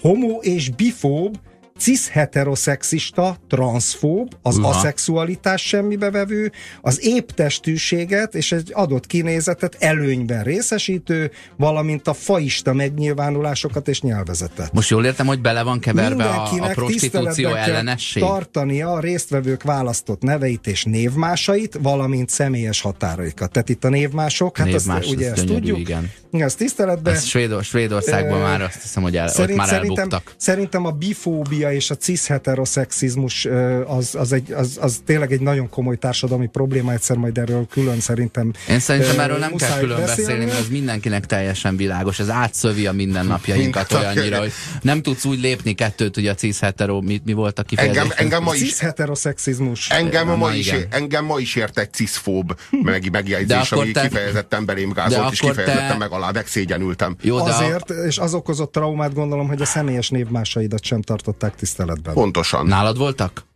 [0.00, 1.38] homo és bifób,
[1.80, 4.68] cis-heteroszexista, transzfób, az Uha.
[4.68, 14.00] aszexualitás semmibevevő, az éptestűséget és egy adott kinézetet előnyben részesítő, valamint a faista megnyilvánulásokat és
[14.00, 14.72] nyelvezetet.
[14.72, 18.22] Most jól értem, hogy bele van keverve a, a prostitúció ellenesség?
[18.22, 23.50] tartania a résztvevők választott neveit és névmásait, valamint személyes határaikat.
[23.50, 25.78] Tehát itt a névmások, hát Névmás, azt, ugye ez ezt tudjuk.
[25.78, 26.10] igen.
[26.32, 27.14] Ezt tiszteletben.
[27.14, 30.34] Ez Svédor, Svédországban Ö, már azt hiszem, hogy el, ott Szerint, már szerintem, elbuktak.
[30.36, 35.68] szerintem a bifóbia és a cis-heteroszexizmus ö, az, az, egy, az, az tényleg egy nagyon
[35.68, 40.44] komoly társadalmi probléma, egyszer majd erről külön szerintem Én szerintem erről nem kell külön beszélni,
[40.44, 42.18] mert ez mindenkinek teljesen világos.
[42.18, 44.52] Ez átszövi a mindennapjainkat Minden- olyannyira, hogy
[44.82, 48.00] nem tudsz úgy lépni kettőt, hogy a cis hetero, mi, mi volt a kifejezés?
[48.00, 49.90] engem, engem ma is cis-heteroszexizmus.
[49.90, 54.64] Engem Na, ma, is, engem ma is ért egy ciszfób meg, megjegyzés, ami te- kifejezetten
[54.64, 57.16] belém gázolt, és akkor te- kifejezetten meg alá megszégyenültem.
[57.22, 61.54] Jó, de a, Azért, és az okozott traumát gondolom, hogy a személyes névmásaidat sem tartották
[61.60, 62.14] tiszteletben.
[62.14, 62.66] Pontosan.
[62.66, 63.48] nálad voltak?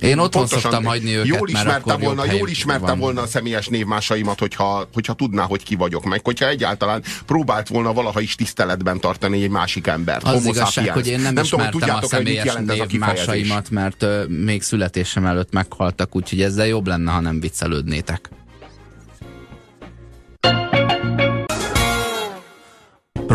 [0.00, 0.60] Én otthon Pontosan.
[0.60, 2.98] szoktam hagyni őket, jól mert ismerte akkor volna, jól helyük ismerte van.
[2.98, 7.92] volna a személyes névmásaimat, hogyha, hogyha tudná, hogy ki vagyok meg, hogyha egyáltalán próbált volna
[7.92, 10.24] valaha is tiszteletben tartani egy másik embert.
[10.24, 10.94] Az Homo igazság, sapiens.
[10.94, 13.26] hogy én nem, nem tudom, ismertem a tudjátok, hogy mit személyes jelent ez a kifejezés.
[13.26, 18.30] névmásaimat, mert ö, még születésem előtt meghaltak, úgyhogy ezzel jobb lenne, ha nem viccelődnétek.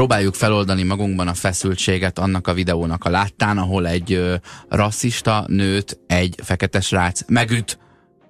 [0.02, 4.36] Próbáljuk feloldani magunkban a feszültséget annak a videónak a láttán, ahol egy ö,
[4.70, 7.80] rasszista nőt egy fekete srác megüt,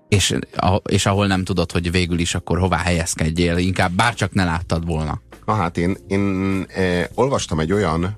[0.08, 4.44] és, a, és ahol nem tudod, hogy végül is akkor hová helyezkedjél, inkább bárcsak ne
[4.44, 5.22] láttad volna.
[5.46, 8.18] Na hát én, én eh, olvastam egy olyan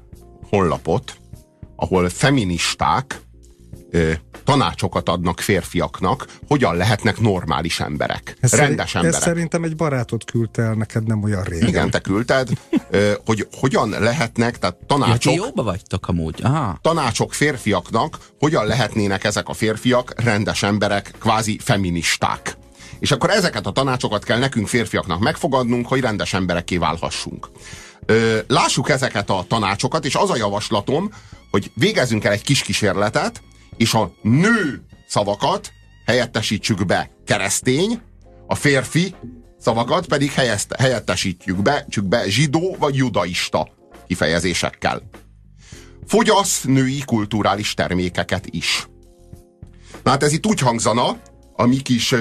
[0.50, 1.18] honlapot,
[1.76, 3.22] ahol feministák
[3.94, 9.22] eh, tanácsokat adnak férfiaknak, hogyan lehetnek normális emberek, Ez rendes szerint- Ez emberek.
[9.22, 11.68] szerintem egy barátod küldte el neked nem olyan régen.
[11.68, 12.50] Igen, te küldted,
[12.92, 16.40] eh, hogy hogyan lehetnek, tehát Ja, ti tanácsok, jóba vagytok amúgy.
[16.44, 16.78] Aha.
[16.82, 22.58] tanácsok férfiaknak, hogyan lehetnének ezek a férfiak rendes emberek, kvázi feministák.
[23.00, 27.50] És akkor ezeket a tanácsokat kell nekünk férfiaknak megfogadnunk, hogy rendes emberekké válhassunk.
[28.06, 31.10] Ö, lássuk ezeket a tanácsokat, és az a javaslatom,
[31.52, 33.42] hogy végezzünk el egy kis kísérletet,
[33.78, 35.72] és a nő szavakat
[36.06, 38.02] helyettesítsük be keresztény,
[38.48, 39.16] a férfi
[39.60, 40.32] szavakat pedig
[40.78, 43.70] helyettesítjük be, csak be zsidó vagy judaista
[44.08, 45.02] kifejezésekkel
[46.08, 48.88] fogyasz női kulturális termékeket is.
[50.04, 51.18] Na hát ez itt úgy hangzana,
[51.56, 52.16] a mi kis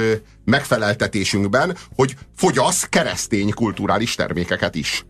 [0.44, 5.06] megfeleltetésünkben, hogy fogyasz keresztény kulturális termékeket is.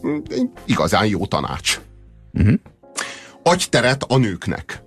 [0.00, 0.18] Hm,
[0.66, 1.80] Igazán jó tanács.
[2.32, 2.54] Mhm.
[3.42, 4.82] Adj teret a nőknek.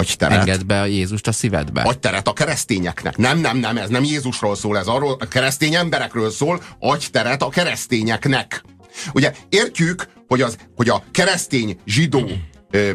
[0.00, 0.38] Adj teret.
[0.38, 1.82] Engedd be a Jézust a szívedbe.
[1.82, 3.16] Adj teret a keresztényeknek.
[3.16, 7.42] Nem, nem, nem, ez nem Jézusról szól, ez arról a keresztény emberekről szól, adj teret
[7.42, 8.64] a keresztényeknek.
[9.12, 12.30] Ugye értjük, hogy, az, hogy a keresztény zsidó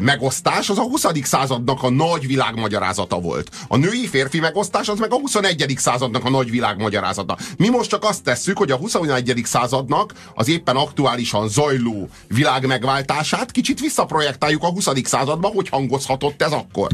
[0.00, 1.06] megosztás az a 20.
[1.22, 3.50] századnak a nagy világmagyarázata volt.
[3.68, 5.74] A női férfi megosztás az meg a 21.
[5.76, 7.36] századnak a nagy világmagyarázata.
[7.56, 9.40] Mi most csak azt tesszük, hogy a 21.
[9.44, 14.88] századnak az éppen aktuálisan zajló világ megváltását kicsit visszaprojektáljuk a 20.
[15.04, 16.90] századba, hogy hangozhatott ez akkor.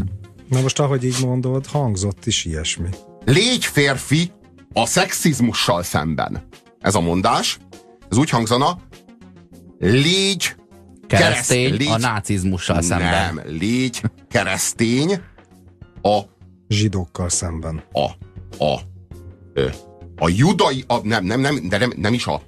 [0.48, 2.88] Na most, ahogy így mondod, hangzott is ilyesmi.
[3.24, 4.32] Légy férfi
[4.72, 6.48] a szexizmussal szemben.
[6.80, 7.58] Ez a mondás,
[8.10, 8.78] ez úgy hangzana,
[9.78, 10.54] légy
[11.18, 13.34] Keresztény kereszt- légy- a nácizmussal szemben.
[13.34, 15.20] Nem, légy keresztény
[16.02, 16.20] a,
[16.68, 17.82] Zsidókkal szemben.
[17.92, 18.04] a,
[18.64, 18.80] a,
[20.16, 22.42] a judai, a, nem, nem, nem, de nem, nem is a,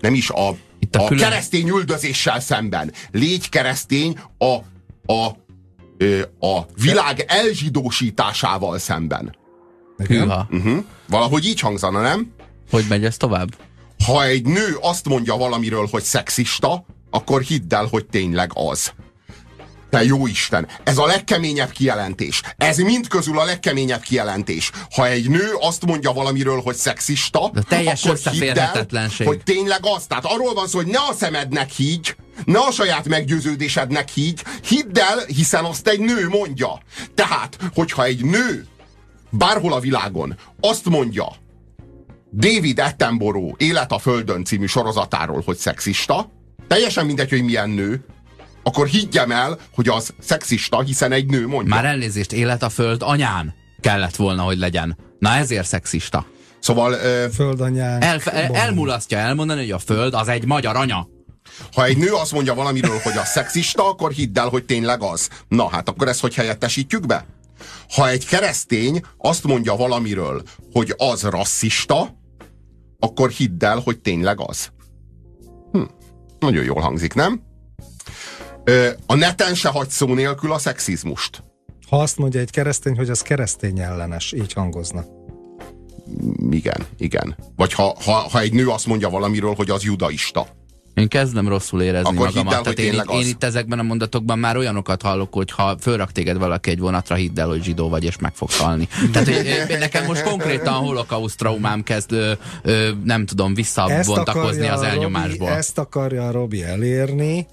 [0.00, 2.92] nem is a, Itt a a külön- keresztény üldözéssel szemben.
[3.10, 4.56] Légy keresztény a,
[5.12, 5.26] a,
[6.46, 9.36] a világ elzsidósításával szemben.
[10.06, 10.46] Hűha.
[10.50, 10.84] Uh-huh.
[11.08, 12.32] Valahogy így hangzana, nem?
[12.70, 13.48] Hogy megy ez tovább?
[14.06, 18.92] Ha egy nő azt mondja valamiről, hogy szexista, akkor hidd el, hogy tényleg az.
[19.90, 22.42] Te jó Isten, ez a legkeményebb kijelentés.
[22.56, 24.70] Ez mind közül a legkeményebb kijelentés.
[24.94, 28.86] Ha egy nő azt mondja valamiről, hogy szexista, De teljes akkor hidd el,
[29.24, 30.06] hogy tényleg az.
[30.06, 34.98] Tehát arról van szó, hogy ne a szemednek higgy, ne a saját meggyőződésednek higgy, hidd
[34.98, 36.80] el, hiszen azt egy nő mondja.
[37.14, 38.66] Tehát, hogyha egy nő
[39.30, 41.26] bárhol a világon azt mondja,
[42.32, 46.30] David Attenborough Élet a Földön című sorozatáról, hogy szexista,
[46.70, 48.04] teljesen mindegy, hogy milyen nő,
[48.62, 51.74] akkor higgyem el, hogy az szexista, hiszen egy nő mondja.
[51.74, 54.96] Már elnézést, élet a föld anyán kellett volna, hogy legyen.
[55.18, 56.26] Na ezért szexista.
[56.60, 58.04] Szóval, ö, Földanyánk.
[58.04, 61.08] El, el, elmulasztja elmondani, hogy a föld az egy magyar anya.
[61.72, 65.28] ha egy nő azt mondja valamiről, hogy a szexista, akkor hidd el, hogy tényleg az.
[65.48, 67.26] Na hát akkor ezt hogy helyettesítjük be?
[67.94, 72.16] Ha egy keresztény azt mondja valamiről, hogy az rasszista,
[72.98, 74.70] akkor hidd el, hogy tényleg az.
[76.40, 77.42] Nagyon jól hangzik, nem?
[79.06, 81.42] A neten se hagy szó nélkül a szexizmust.
[81.88, 85.04] Ha azt mondja egy keresztény, hogy az keresztény ellenes, így hangozna.
[86.50, 87.36] Igen, igen.
[87.56, 90.46] Vagy ha, ha, ha egy nő azt mondja valamiről, hogy az judaista.
[91.00, 92.52] Én kezdem rosszul érezni Akkor hidd magamat.
[92.52, 93.26] el, hogy Tehát én, én az.
[93.26, 97.40] itt ezekben a mondatokban már olyanokat hallok, hogy ha fölrak téged valaki egy vonatra, hidd
[97.40, 98.88] el, hogy zsidó vagy, és meg fogsz halni.
[99.12, 102.32] Tehát hogy, ö, nekem most konkrétan holokauszt traumám kezd, ö,
[102.62, 105.46] ö, nem tudom, visszabontakozni az elnyomásból.
[105.48, 107.46] Robi, ezt akarja a Robi elérni.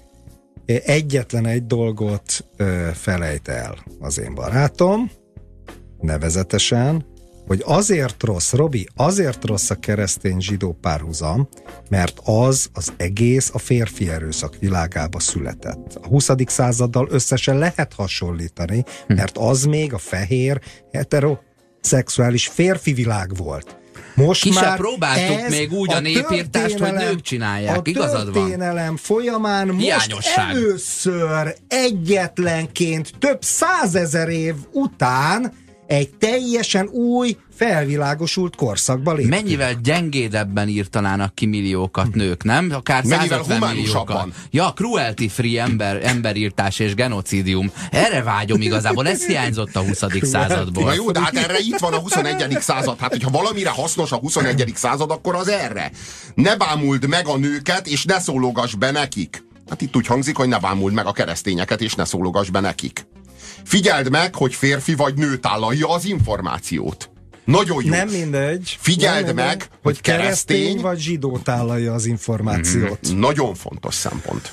[0.66, 5.10] Egyetlen egy dolgot ö, felejt el az én barátom,
[6.00, 7.06] nevezetesen,
[7.48, 11.48] hogy azért rossz, Robi, azért rossz a keresztény-zsidó párhuzam,
[11.90, 15.98] mert az az egész a férfi erőszak világába született.
[16.02, 16.30] A 20.
[16.46, 20.60] századdal összesen lehet hasonlítani, mert az még a fehér,
[20.92, 23.76] heteroszexuális férfi világ volt.
[24.14, 27.76] Most Ki már próbáltuk ez még úgy a népírtást, hogy nők csinálják.
[27.76, 28.32] A Igazad van.
[28.32, 35.52] történelem folyamán most először egyetlenként több százezer év után
[35.88, 39.34] egy teljesen új, felvilágosult korszakba léptünk.
[39.34, 42.70] Mennyivel gyengédebben írtanának ki milliókat nők, nem?
[42.72, 44.16] Akár Mennyivel 150 humánusabban.
[44.16, 44.48] milliókat.
[44.50, 47.72] Ja, cruelty free ember, emberírtás és genocidium.
[47.90, 50.04] Erre vágyom igazából, ez hiányzott a 20.
[50.22, 50.84] századból.
[50.84, 52.56] Na jó, de hát erre itt van a 21.
[52.60, 52.98] század.
[52.98, 54.72] Hát, hogyha valamire hasznos a 21.
[54.74, 55.90] század, akkor az erre.
[56.34, 59.46] Ne bámuld meg a nőket, és ne szólogass be nekik.
[59.68, 63.06] Hát itt úgy hangzik, hogy ne bámuld meg a keresztényeket, és ne szólogass be nekik.
[63.64, 67.10] Figyeld meg, hogy férfi vagy nő tálalja az információt.
[67.44, 67.90] Nagyon jó.
[67.90, 68.76] Nem mindegy.
[68.80, 72.98] Figyeld nem meg, hogy keresztény- vagy zsidó tálalja az információt.
[73.16, 74.50] Nagyon fontos szempont.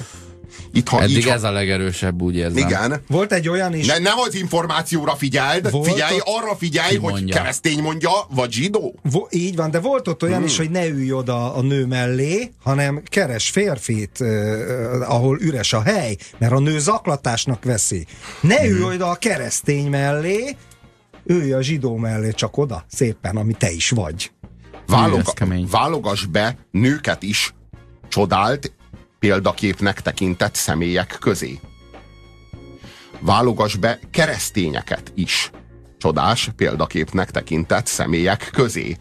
[0.73, 2.67] Itt, ha Eddig így, ez a legerősebb, úgy érzem.
[2.67, 3.01] Igen.
[3.07, 6.95] Volt egy olyan is, Ne, ne az információra figyeld, Volt figyelj, ott- arra figyelj, Ki
[6.97, 7.35] hogy mondja?
[7.35, 8.95] keresztény mondja, vagy zsidó.
[9.11, 10.45] Vo- így van, de volt ott olyan Hmm.
[10.45, 14.27] is, hogy ne ülj oda a nő mellé, hanem keres férfit, uh,
[15.07, 18.05] ahol üres a hely, mert a nő zaklatásnak veszi.
[18.41, 18.69] Ne Hmm.
[18.71, 20.55] ülj oda a keresztény mellé,
[21.25, 24.31] ülj a zsidó mellé csak oda, szépen, ami te is vagy.
[24.87, 25.67] Válog, ez kemény.
[25.71, 27.53] válogass be nőket is
[28.09, 28.71] csodált
[29.19, 31.60] példaképnek tekintett személyek közé.
[33.19, 35.51] Válogass be keresztényeket is
[35.97, 38.97] csodás példaképnek tekintett személyek közé.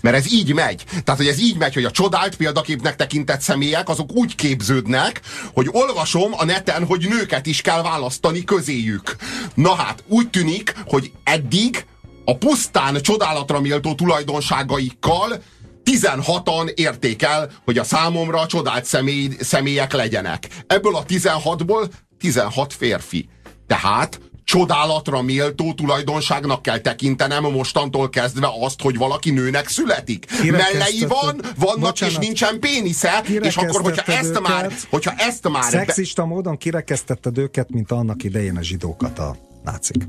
[0.00, 0.84] Mert ez így megy.
[1.04, 5.20] Tehát, hogy ez így megy, hogy a csodált példaképnek tekintett személyek, azok úgy képződnek,
[5.52, 9.16] hogy olvasom a neten, hogy nőket is kell választani közéjük.
[9.54, 11.84] Na hát, úgy tűnik, hogy eddig
[12.24, 15.42] a pusztán csodálatra méltó tulajdonságaikkal
[15.90, 20.48] 16-an érték el, hogy a számomra csodált személy, személyek legyenek.
[20.66, 23.28] Ebből a 16-ból 16 férfi.
[23.66, 30.26] Tehát csodálatra méltó tulajdonságnak kell tekintenem mostantól kezdve azt, hogy valaki nőnek születik.
[30.50, 35.48] Mellei van, vannak Bocsánat, és nincsen pénisze, és akkor, hogyha ezt őket, már, hogyha ezt
[35.48, 35.70] már...
[35.70, 36.28] Szexista be...
[36.28, 40.08] módon kirekesztetted őket, mint annak idején a zsidókat a nácik.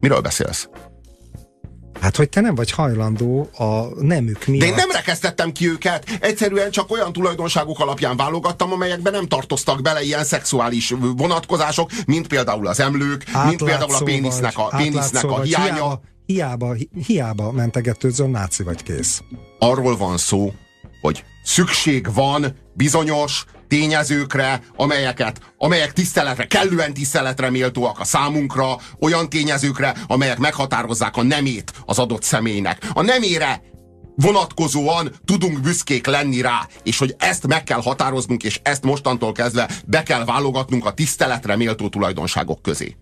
[0.00, 0.68] Miről beszélsz?
[2.00, 4.60] Hát, hogy te nem vagy hajlandó a nemük miatt.
[4.60, 9.82] De én nem rekesztettem ki őket, egyszerűen csak olyan tulajdonságok alapján válogattam, amelyekben nem tartoztak
[9.82, 15.24] bele ilyen szexuális vonatkozások, mint például az emlők, átlátszó mint például a pénisznek a, pénisznek
[15.24, 15.66] a hiánya.
[15.66, 16.74] Hiába, hiába,
[17.06, 19.22] hiába mentegetőzön, náci vagy kész.
[19.58, 20.52] Arról van szó,
[21.00, 29.94] hogy szükség van bizonyos tényezőkre, amelyeket, amelyek tiszteletre, kellően tiszteletre méltóak a számunkra, olyan tényezőkre,
[30.06, 32.88] amelyek meghatározzák a nemét az adott személynek.
[32.92, 33.62] A nemére
[34.16, 39.70] vonatkozóan tudunk büszkék lenni rá, és hogy ezt meg kell határoznunk, és ezt mostantól kezdve
[39.86, 42.96] be kell válogatnunk a tiszteletre méltó tulajdonságok közé.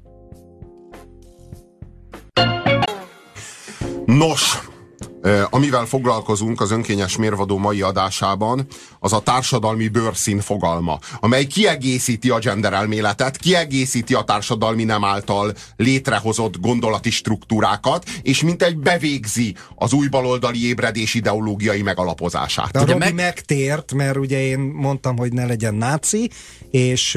[4.06, 4.58] Nos,
[5.50, 8.66] Amivel foglalkozunk az önkényes mérvadó mai adásában,
[9.00, 15.54] az a társadalmi bőrszín fogalma, amely kiegészíti a gender elméletet, kiegészíti a társadalmi nem által
[15.76, 22.70] létrehozott gondolati struktúrákat, és mint egy bevégzi az új baloldali ébredés ideológiai megalapozását.
[22.70, 23.14] De a Robi meg...
[23.14, 26.30] megtért, mert ugye én mondtam, hogy ne legyen náci,
[26.70, 27.14] és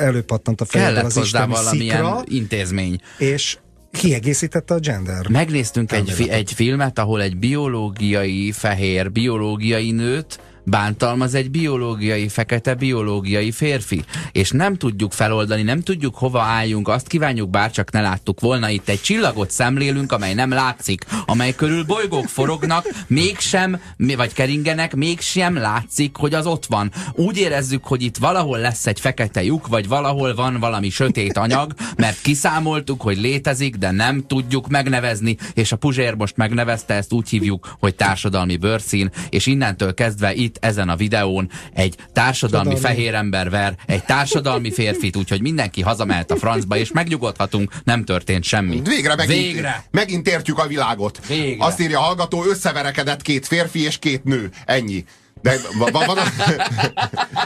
[0.00, 2.22] előpattant a fejében az isteni szikra.
[2.24, 3.00] intézmény.
[3.18, 3.58] És
[3.92, 5.28] kiegészítette a gender.
[5.28, 10.40] Megnéztünk egy, fi, egy filmet, ahol egy biológiai fehér, biológiai nőt
[10.70, 14.04] bántalmaz egy biológiai, fekete biológiai férfi.
[14.32, 18.68] És nem tudjuk feloldani, nem tudjuk hova álljunk, azt kívánjuk, bár csak ne láttuk volna
[18.68, 23.80] itt egy csillagot szemlélünk, amely nem látszik, amely körül bolygók forognak, mégsem,
[24.16, 26.92] vagy keringenek, mégsem látszik, hogy az ott van.
[27.12, 31.74] Úgy érezzük, hogy itt valahol lesz egy fekete lyuk, vagy valahol van valami sötét anyag,
[31.96, 37.28] mert kiszámoltuk, hogy létezik, de nem tudjuk megnevezni, és a Puzsér most megnevezte, ezt úgy
[37.28, 42.86] hívjuk, hogy társadalmi bőrszín, és innentől kezdve itt ezen a videón egy társadalmi Tudalmi.
[42.96, 48.44] fehér ember ver egy társadalmi férfit, úgyhogy mindenki hazamelt a francba, és megnyugodhatunk, nem történt
[48.44, 48.80] semmi.
[48.84, 49.84] Végre megint, Végre.
[49.90, 51.26] megint értjük a világot.
[51.26, 51.64] Végre.
[51.64, 54.50] Azt írja a hallgató, összeverekedett két férfi és két nő.
[54.64, 55.04] Ennyi.
[55.42, 56.18] De van, van,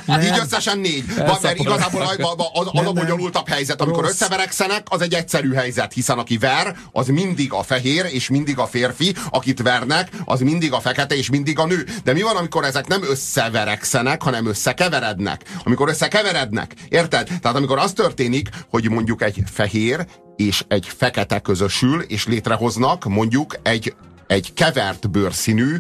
[0.06, 1.14] van így összesen négy.
[1.16, 3.80] Van, mert igazából az, az a bonyolultabb helyzet.
[3.80, 8.58] Amikor összeverekszenek, az egy egyszerű helyzet, hiszen aki ver, az mindig a fehér és mindig
[8.58, 11.86] a férfi, akit vernek, az mindig a fekete és mindig a nő.
[12.04, 15.42] De mi van, amikor ezek nem összeverekszenek, hanem összekeverednek?
[15.64, 17.26] Amikor összekeverednek, érted?
[17.26, 23.56] Tehát amikor az történik, hogy mondjuk egy fehér és egy fekete közösül, és létrehoznak mondjuk
[23.62, 23.94] egy,
[24.26, 25.76] egy kevert bőrszínű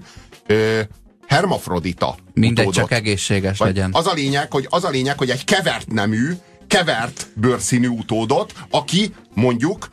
[0.46, 0.80] ö,
[1.26, 2.88] hermafrodita Mindegy, utódot.
[2.88, 3.90] csak egészséges Vagy legyen.
[3.92, 6.32] Az a, lényeg, hogy, az a lényeg, hogy egy kevert nemű,
[6.66, 9.88] kevert bőrszínű utódot, aki mondjuk,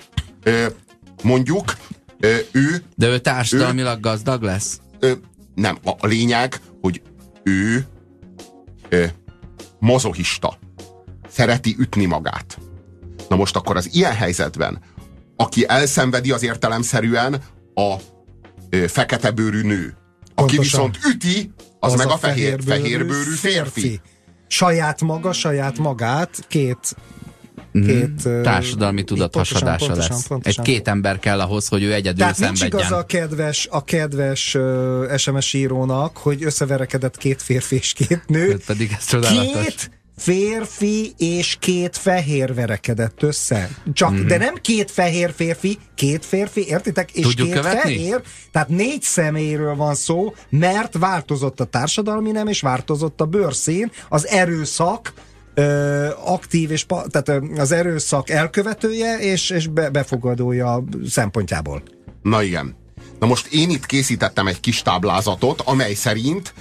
[1.24, 1.76] mondjuk
[2.52, 2.84] ő...
[2.96, 4.80] De ő társadalmilag ő, gazdag lesz?
[5.56, 7.02] Nem, a, a lényeg, hogy
[7.44, 7.86] ő
[8.90, 9.06] ö,
[9.80, 10.58] mozohista.
[11.30, 12.58] Szereti ütni magát.
[13.30, 14.80] Na most akkor az ilyen helyzetben,
[15.36, 17.42] aki elszenvedi az értelemszerűen
[17.74, 17.96] a
[18.70, 19.96] ö, fekete bőrű nő,
[20.44, 23.82] aki viszont üti, az, az meg a, a fehér, fehérbőrű férfi.
[23.82, 24.02] férfi.
[24.48, 26.96] Saját maga, saját magát, két
[27.72, 27.86] mhm.
[27.86, 28.30] két...
[28.30, 30.28] Mm, társadalmi tudathasadása pontosan, lesz.
[30.28, 30.64] Pontosan.
[30.64, 32.70] Egy két ember kell ahhoz, hogy ő egyedül Tehát szenvedjen.
[32.70, 38.24] nincs igaz a kedves, a kedves uh, SMS írónak, hogy összeverekedett két férfi és két
[38.28, 38.58] nő.
[38.66, 39.64] Pedig ez csodálatos.
[39.64, 43.70] Két férfi és két fehér verekedett össze.
[43.94, 44.28] Csak, mm-hmm.
[44.28, 47.12] de nem két fehér férfi, két férfi, értitek?
[47.12, 47.80] És Tudjuk két követni?
[47.80, 53.92] fehér, tehát négy személyről van szó, mert változott a társadalmi nem, és változott a bőrszín,
[54.10, 55.14] az erőszak,
[55.54, 61.84] ö, aktív, és tehát az erőszak elkövetője és, és be, befogadója szempontjából.
[62.22, 62.76] Na igen.
[63.20, 66.54] Na most én itt készítettem egy kis táblázatot, amely szerint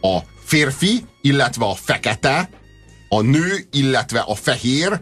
[0.00, 2.48] a férfi, illetve a fekete
[3.08, 5.00] a nő, illetve a fehér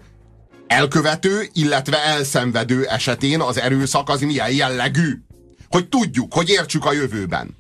[0.67, 5.23] elkövető, illetve elszenvedő esetén az erőszak az milyen jellegű.
[5.69, 7.57] Hogy tudjuk, hogy értsük a jövőben.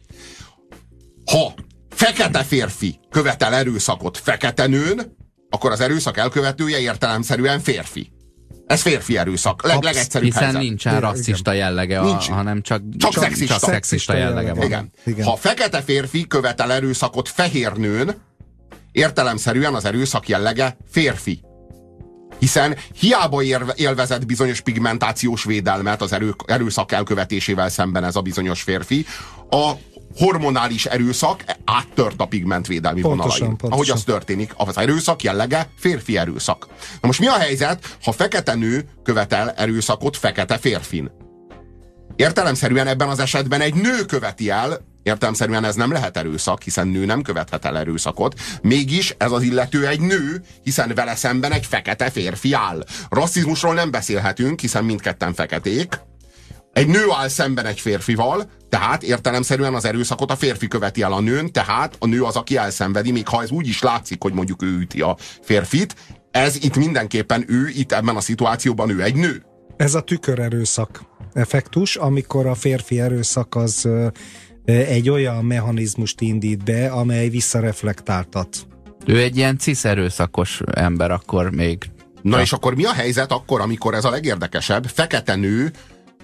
[1.31, 1.55] Ha
[1.91, 5.17] fekete férfi követel erőszakot fekete nőn,
[5.51, 8.13] akkor az erőszak elkövetője értelemszerűen férfi.
[8.67, 9.63] Ez férfi erőszak.
[9.63, 10.61] Leg, legegyszerűbb Hiszen helyzet.
[10.61, 12.29] nincsen rasszista jellege, a, Nincs.
[12.29, 13.59] hanem csak, csak, csak szexista.
[13.59, 14.67] Csak szexista jellege van.
[14.67, 14.91] Igen.
[15.05, 15.27] Igen.
[15.27, 18.15] Ha fekete férfi követel erőszakot fehér nőn,
[18.95, 21.41] értelemszerűen az erőszak jellege férfi.
[22.39, 23.43] Hiszen hiába
[23.75, 29.07] élvezett bizonyos pigmentációs védelmet az erő, erőszak elkövetésével szemben ez a bizonyos férfi,
[29.51, 29.73] a
[30.17, 33.57] hormonális erőszak áttört a pigmentvédelmi Pontosan, vonalain.
[33.57, 33.73] pontosan.
[33.73, 34.53] Ahogy az történik.
[34.57, 36.67] Az erőszak jellege férfi erőszak.
[37.01, 41.11] Na most mi a helyzet, ha fekete nő követel erőszakot fekete férfin?
[42.17, 47.05] Értelemszerűen ebben az esetben egy nő követi el, értelemszerűen ez nem lehet erőszak, hiszen nő
[47.05, 52.11] nem követhet el erőszakot, mégis ez az illető egy nő, hiszen vele szemben egy fekete
[52.11, 52.85] férfi áll.
[53.11, 56.01] Rasszizmusról nem beszélhetünk, hiszen mindketten feketék,
[56.73, 61.21] egy nő áll szemben egy férfival, tehát értelemszerűen az erőszakot a férfi követi el a
[61.21, 64.63] nőn, tehát a nő az, aki elszenvedi, még ha ez úgy is látszik, hogy mondjuk
[64.63, 65.95] ő üti a férfit,
[66.31, 69.43] ez itt mindenképpen ő, itt ebben a szituációban ő egy nő.
[69.77, 71.03] Ez a tükörerőszak
[71.33, 73.89] effektus, amikor a férfi erőszak az
[74.65, 78.67] egy olyan mechanizmust indít be, amely visszareflektáltat.
[79.07, 81.91] Ő egy ilyen cisz erőszakos ember akkor még.
[82.23, 85.73] Na és akkor mi a helyzet akkor, amikor ez a legérdekesebb, fekete nő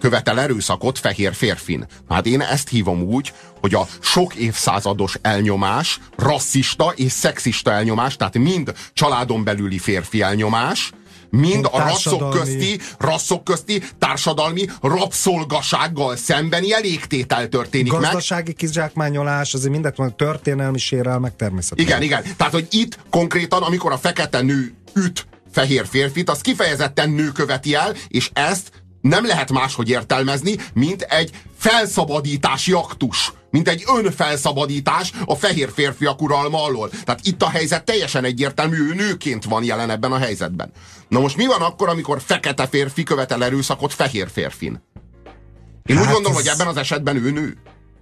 [0.01, 1.86] követel erőszakot fehér férfin.
[2.09, 8.38] Hát én ezt hívom úgy, hogy a sok évszázados elnyomás, rasszista és szexista elnyomás, tehát
[8.38, 10.93] mind családon belüli férfi elnyomás,
[11.31, 18.01] mind a rasszok közti, rasszok közti társadalmi rabszolgasággal szembeni elégtétel történik meg.
[18.01, 21.89] Gazdasági kizsákmányolás, azért mindent van, történelmi sérelmek természetesen.
[21.89, 22.37] Igen, igen.
[22.37, 27.74] Tehát, hogy itt konkrétan, amikor a fekete nő üt fehér férfit, az kifejezetten nő követi
[27.74, 33.33] el, és ezt nem lehet máshogy értelmezni, mint egy felszabadítási aktus.
[33.51, 36.91] Mint egy önfelszabadítás a fehér férfiak uralma alól.
[37.05, 40.72] Tehát itt a helyzet teljesen egyértelmű, ő nőként van jelen ebben a helyzetben.
[41.11, 44.83] Na most mi van akkor, amikor fekete férfi követel erőszakot fehér férfin?
[45.85, 47.57] Én Hát úgy gondolom, ez- hogy ebben az esetben ő nő.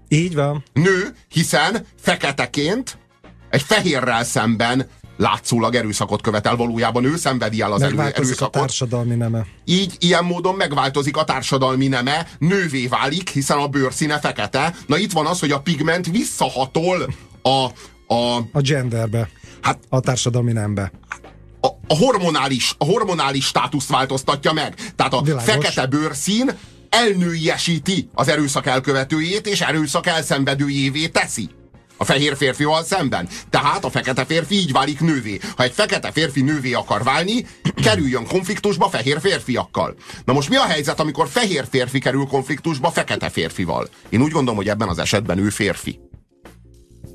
[0.08, 0.64] Így van.
[0.72, 2.98] Nő, hiszen feketeként
[3.50, 8.52] egy fehérrel szemben látszólag erőszakot követel, valójában ő szenvedi el az Megváltozik a erőszakot.
[8.52, 9.46] társadalmi neme.
[9.64, 14.74] Így, ilyen módon megváltozik a társadalmi neme, nővé válik, hiszen a bőrszíne fekete.
[14.86, 17.48] Na itt van az, hogy a pigment visszahatol a,
[18.14, 19.28] a, A genderbe,
[19.62, 20.92] hát a társadalmi nembe.
[21.88, 24.74] A, hormonális, a hormonális státuszt változtatja meg.
[24.96, 25.44] Tehát a Világos.
[25.44, 26.50] fekete bőrszín
[26.88, 31.48] elnőiesíti az erőszak elkövetőjét, és erőszak elszenvedőjévé teszi.
[32.00, 33.28] A fehér férfival szemben.
[33.50, 35.38] Tehát a fekete férfi így válik nővé.
[35.56, 37.46] Ha egy fekete férfi nővé akar válni,
[37.82, 39.94] kerüljön konfliktusba fehér férfiakkal.
[40.24, 43.88] Na most mi a helyzet, amikor fehér férfi kerül konfliktusba fekete férfival?
[44.08, 46.00] Én úgy gondolom, hogy ebben az esetben ő férfi.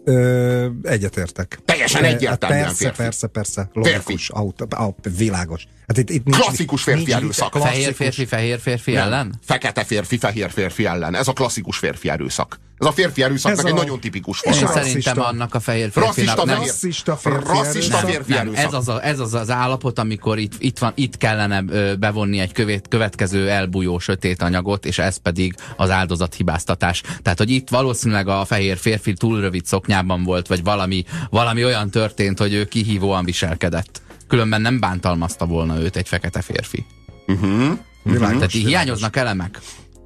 [0.06, 1.60] Ö, egyetértek.
[1.66, 3.02] Teljesen Ö, egyértelműen persze, férfi.
[3.02, 3.70] persze, persze.
[3.74, 5.66] Logikus, autó, au, világos.
[5.88, 7.52] Hát itt, itt nincs, Klasszikus férfi nincs- erőszak.
[7.52, 7.78] klasszikus.
[7.80, 9.02] Fehér férfi, fehér férfi Nem.
[9.04, 9.40] ellen?
[9.46, 11.16] Fekete férfi, fehér férfi ellen.
[11.16, 12.60] Ez a klasszikus férfi erőszak.
[12.80, 14.84] Ez a férfi erőszaknak Ez egy a- nagyon tipikus És Én rasszista.
[14.84, 18.88] szerintem annak a fehér Rasszista férfinak nem, fehér- Rasszista férfi Rasszista férfi nem, ez, az
[18.88, 21.62] a, ez az az állapot, amikor itt, itt, van, itt kellene
[21.96, 27.02] bevonni egy követ, következő elbújó sötét anyagot, és ez pedig az áldozat hibáztatás.
[27.22, 31.90] Tehát, hogy itt valószínűleg a fehér férfi túl rövid szoknyában volt, vagy valami, valami olyan
[31.90, 34.02] történt, hogy ő kihívóan viselkedett.
[34.28, 36.86] Különben nem bántalmazta volna őt egy fekete férfi.
[38.04, 39.60] Világos, Tehát így hiányoznak elemek.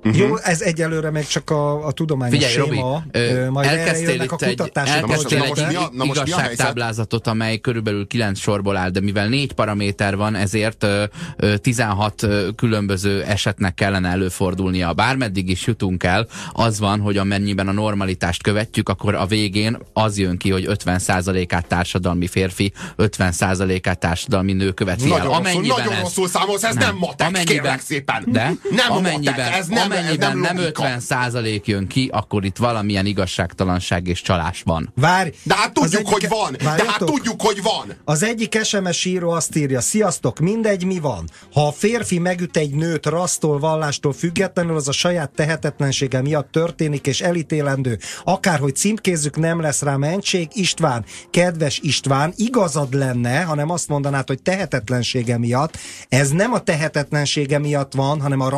[0.03, 3.03] Jó, ez egyelőre még csak a, a tudományos Figyelj, Robi, séma.
[3.11, 4.95] ö, Ö, majd elkezdtél jönnek a itt egy, kutatások.
[4.95, 10.83] elkezdtél egy a- igazságtáblázatot, amely körülbelül 9 sorból áll, de mivel négy paraméter van, ezért
[10.83, 11.03] ö,
[11.37, 14.93] ö, 16 ö, különböző esetnek kellene előfordulnia.
[14.93, 20.17] Bármeddig is jutunk el, az van, hogy amennyiben a normalitást követjük, akkor a végén az
[20.17, 25.41] jön ki, hogy 50%-át társadalmi férfi, 50%-át társadalmi nő követi Nagyon el.
[25.53, 28.23] rosszul, nagyon rosszul számolsz, ez nem, matek, kérlek szépen.
[28.27, 30.83] De nem amennyiben, matek, ez nem, amennyiben nem, nem logika.
[30.83, 34.91] 50 százalék jön ki, akkor itt valamilyen igazságtalanság és csalás van.
[34.95, 35.29] Várj!
[35.43, 36.51] De hát tudjuk, Az hogy egyik- van.
[36.57, 37.07] De hát Várjatok.
[37.15, 37.93] tudjuk, hogy van.
[38.05, 41.29] Az egyik SMS író azt írja, sziasztok, mindegy mi van.
[41.53, 47.07] Ha a férfi megüt egy nőt rasztól, vallástól függetlenül, az a saját tehetetlensége miatt történik
[47.07, 47.99] és elítélendő.
[48.23, 50.47] Akárhogy címkézzük, nem lesz rá mentség.
[50.53, 55.77] István, kedves István, igazad lenne, hanem azt mondanád, hogy tehetetlensége miatt.
[56.09, 58.49] Ez nem a tehetetlensége miatt van, hanem a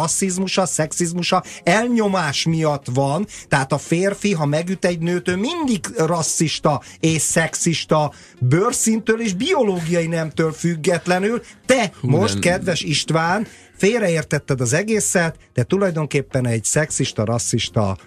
[1.19, 3.27] rasszizmusa, elnyomás miatt van.
[3.47, 10.07] Tehát a férfi, ha megüt egy nőt, ő mindig rasszista és szexista, bőrszintől és biológiai
[10.07, 11.41] nemtől függetlenül.
[11.65, 13.47] Te most, de- kedves István,
[13.79, 17.97] félreértetted az egészet, de tulajdonképpen egy szexista, rasszista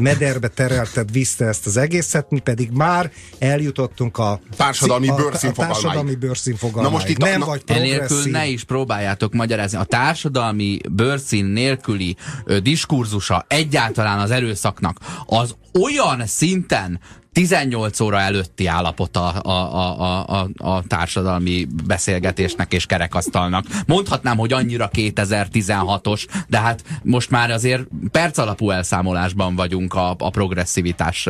[0.00, 5.80] mederbe terelted vissza ezt az egészet, mi pedig már eljutottunk a Társadalmi a, a bőrszínfogalmáig.
[5.82, 6.92] társadalmi bőrszínfogalmáig.
[6.92, 9.78] Na most itt a- nem na- vagy Enélkül ne is próbáljátok magyarázni.
[9.78, 17.00] A társadalmi bőrszín nélküli ö, diskurzusa egyáltalán az erőszaknak az olyan szinten
[17.36, 23.64] 18 óra előtti állapota a, a, a, a, a társadalmi beszélgetésnek és kerekasztalnak.
[23.86, 30.30] Mondhatnám, hogy annyira 2016-os, de hát most már azért perc alapú elszámolásban vagyunk a, a
[30.30, 31.28] progresszivitás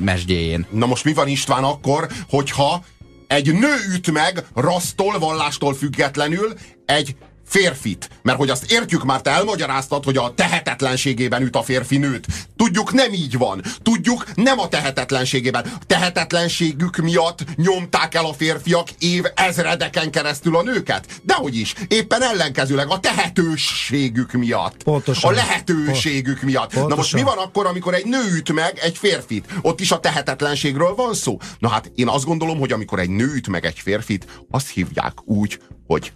[0.00, 0.66] mesdjéjén.
[0.70, 2.84] Na most mi van István akkor, hogyha
[3.26, 6.54] egy nő üt meg rasztól, vallástól függetlenül
[6.84, 7.16] egy
[7.46, 8.08] férfit.
[8.22, 12.26] Mert hogy azt értjük már, te elmagyaráztad, hogy a tehetetlenségében üt a férfi nőt.
[12.56, 13.62] Tudjuk, nem így van.
[13.82, 15.66] Tudjuk, nem a tehetetlenségében.
[15.80, 21.20] A tehetetlenségük miatt nyomták el a férfiak év ezredeken keresztül a nőket.
[21.22, 21.74] Dehogy is.
[21.88, 24.82] Éppen ellenkezőleg a tehetőségük miatt.
[24.82, 25.30] Pontosan.
[25.30, 26.72] A lehetőségük miatt.
[26.72, 26.88] Pontosan.
[26.88, 29.44] Na most mi van akkor, amikor egy nő üt meg egy férfit?
[29.62, 31.38] Ott is a tehetetlenségről van szó.
[31.58, 35.14] Na hát én azt gondolom, hogy amikor egy nő üt meg egy férfit, azt hívják
[35.24, 36.12] úgy, hogy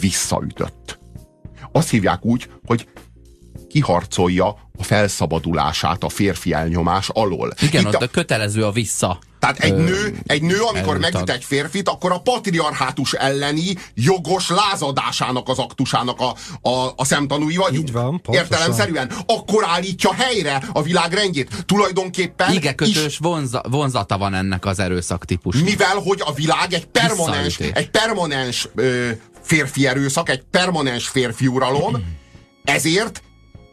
[0.00, 0.98] visszaütött.
[1.72, 2.88] Azt hívják úgy, hogy
[3.68, 4.46] kiharcolja
[4.78, 7.52] a felszabadulását a férfi elnyomás alól.
[7.60, 9.18] Igen, Itt ott a, a kötelező a vissza.
[9.38, 14.48] tehát egy ö, nő, egy nő, amikor megüt egy férfit, akkor a patriarhátus elleni jogos
[14.48, 16.34] lázadásának az aktusának a,
[16.68, 17.88] a, a szemtanúi vagyunk.
[17.88, 18.42] Így van, pontosan.
[18.42, 19.10] Értelemszerűen.
[19.26, 21.64] Akkor állítja helyre a világ rendjét.
[21.66, 25.64] Tulajdonképpen Igen, is vonza, vonzata van ennek az erőszak típusnak.
[25.64, 29.10] mivel hogy a világ egy permanens, egy permanens ö,
[29.50, 32.18] férfi erőszak, egy permanens férfi uralom,
[32.64, 33.22] ezért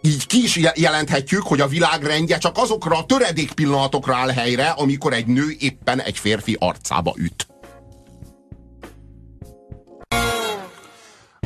[0.02, 4.30] így ki is je- jelenthetjük, hogy a világ rendje csak azokra a töredék pillanatokra áll
[4.30, 7.48] helyre, amikor egy nő éppen egy férfi arcába üt.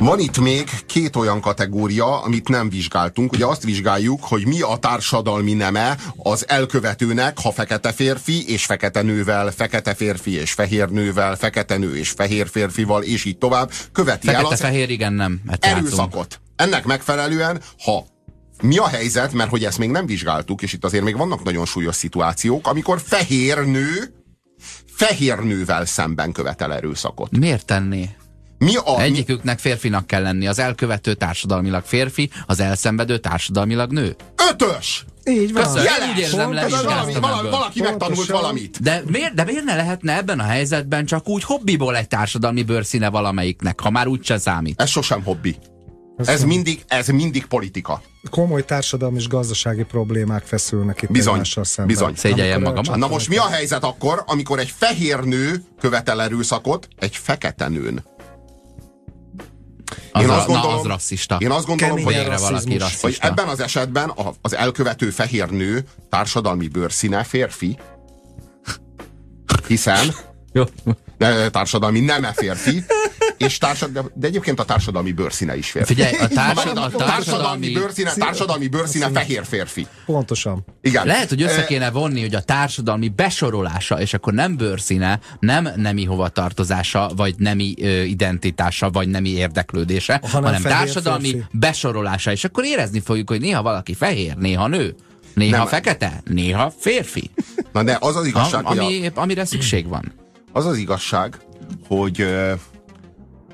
[0.02, 3.32] Van itt még két olyan kategória, amit nem vizsgáltunk.
[3.32, 9.02] Ugye azt vizsgáljuk, hogy mi a társadalmi neme az elkövetőnek, ha fekete férfi és fekete
[9.02, 14.28] nővel, fekete férfi és fehér nővel, fekete nő és fehér férfival, és így tovább követi
[14.28, 15.40] el az Fekete-fehér, igen, nem.
[15.60, 16.40] Erőszakot.
[16.56, 18.06] Ennek megfelelően, ha
[18.62, 21.66] mi a helyzet, mert hogy ezt még nem vizsgáltuk, és itt azért még vannak nagyon
[21.66, 24.14] súlyos szituációk, amikor fehér nő
[24.86, 27.38] fehér nővel szemben követel erőszakot.
[27.38, 28.10] Miért tenné?
[28.62, 29.00] Mi a...
[29.00, 34.16] Egyiküknek férfinak kell lenni, az elkövető társadalmilag férfi, az elszenvedő társadalmilag nő.
[34.50, 35.04] ötös!
[35.24, 35.62] Így van.
[35.62, 35.84] Köszönöm.
[35.84, 36.08] Jeles!
[36.14, 38.40] Úgy érzem, levizsgáztam valami, valaki megtanult Pontosan.
[38.40, 38.82] valamit.
[38.82, 43.10] De miért, de miért ne lehetne ebben a helyzetben csak úgy hobbiból egy társadalmi bőrszíne
[43.10, 44.80] valamelyiknek, ha már úgyse számít?
[44.80, 45.56] Ez sosem hobbi.
[46.24, 48.02] Ez mindig, ez mindig politika.
[48.30, 51.94] Komoly társadalmi és gazdasági problémák feszülnek itt Bizony, egymással szemben.
[51.94, 52.14] bizony.
[52.16, 53.00] Szégyeljem Amikor magamat.
[53.00, 58.04] Na most mi a helyzet akkor, amikor egy fehér nő követel erőszakot egy fekete nőn?
[60.12, 61.36] Az, Én azt gondolom- na, az rasszista.
[61.40, 65.84] Én azt gondolom, Kemény hogy, valaki Hogy ebben az esetben a, az elkövető fehér nő
[66.08, 67.78] társadalmi bőrszíne férfi,
[69.66, 70.14] hiszen
[70.52, 70.64] Jó.
[71.50, 72.84] Társadalmi neme férfi,
[73.36, 75.94] és társad, de egyébként a társadalmi bőrszíne is férfi.
[75.94, 77.70] Figyelj, a, A, társad, a társadalmi, társadalmi...
[77.72, 79.86] bőrszíne, társadalmi bőrszíne fehér férfi.
[80.06, 80.64] Pontosan.
[80.82, 81.06] Igen.
[81.06, 86.04] Lehet, hogy össze kéne vonni, hogy a társadalmi besorolása, és akkor nem bőrszíne, nem nemi
[86.04, 91.46] hovatartozása, vagy nemi ö, identitása, vagy nemi érdeklődése, Hanem hanem társadalmi férfi.
[91.52, 94.94] besorolása, és akkor érezni fogjuk, hogy néha valaki fehér, néha nő,
[95.34, 95.66] néha Nem.
[95.66, 97.30] fekete, néha férfi.
[97.72, 100.12] Na de az az igazság, A, hogy a, ami, amire szükség van.
[100.52, 101.38] Az az igazság,
[101.88, 102.26] hogy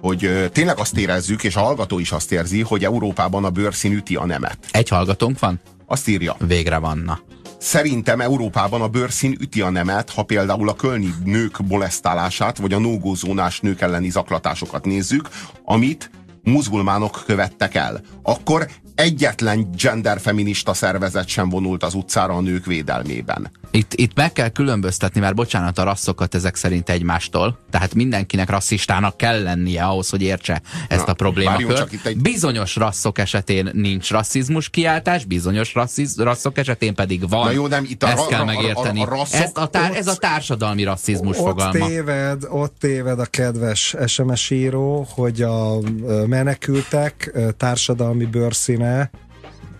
[0.01, 4.17] hogy tényleg azt érezzük, és a hallgató is azt érzi, hogy Európában a bőrszín üti
[4.17, 4.59] a nemet.
[4.71, 5.61] Egy hallgatónk van?
[5.87, 6.37] Azt írja.
[6.39, 7.21] Végre vanna.
[7.59, 12.79] Szerintem Európában a bőrszín üti a nemet, ha például a kölni nők molesztálását, vagy a
[12.79, 15.29] nógózónás nők elleni zaklatásokat nézzük,
[15.65, 16.11] amit
[16.43, 18.01] muzulmánok követtek el.
[18.23, 18.69] Akkor
[18.99, 23.51] egyetlen genderfeminista szervezet sem vonult az utcára a nők védelmében.
[23.71, 27.59] Itt, itt meg kell különböztetni, mert bocsánat, a rasszokat ezek szerint egymástól.
[27.71, 32.07] Tehát mindenkinek rasszistának kell lennie ahhoz, hogy értse ezt Na, a problémakört.
[32.07, 37.45] egy- Bizonyos rasszok esetén nincs rasszizmus kiáltás, bizonyos rassziz, rasszok esetén pedig van.
[37.45, 39.03] Na jó, nem, itt a ezt kell a- a- megérteni.
[39.03, 41.87] a rasszok- ezt a tár, ott- ez a társadalmi rasszizmus Ott fogalma.
[41.87, 45.79] téved, ott téved a kedves SMS író, hogy a
[46.27, 48.88] menekültek társadalmi bőrszíne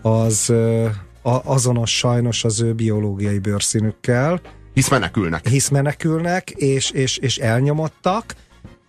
[0.01, 0.87] az ö,
[1.21, 4.41] a, azonos sajnos az ő biológiai bőrszínükkel,
[4.73, 5.47] Hisz menekülnek.
[5.47, 8.35] hisz menekülnek, és, és, és elnyomottak,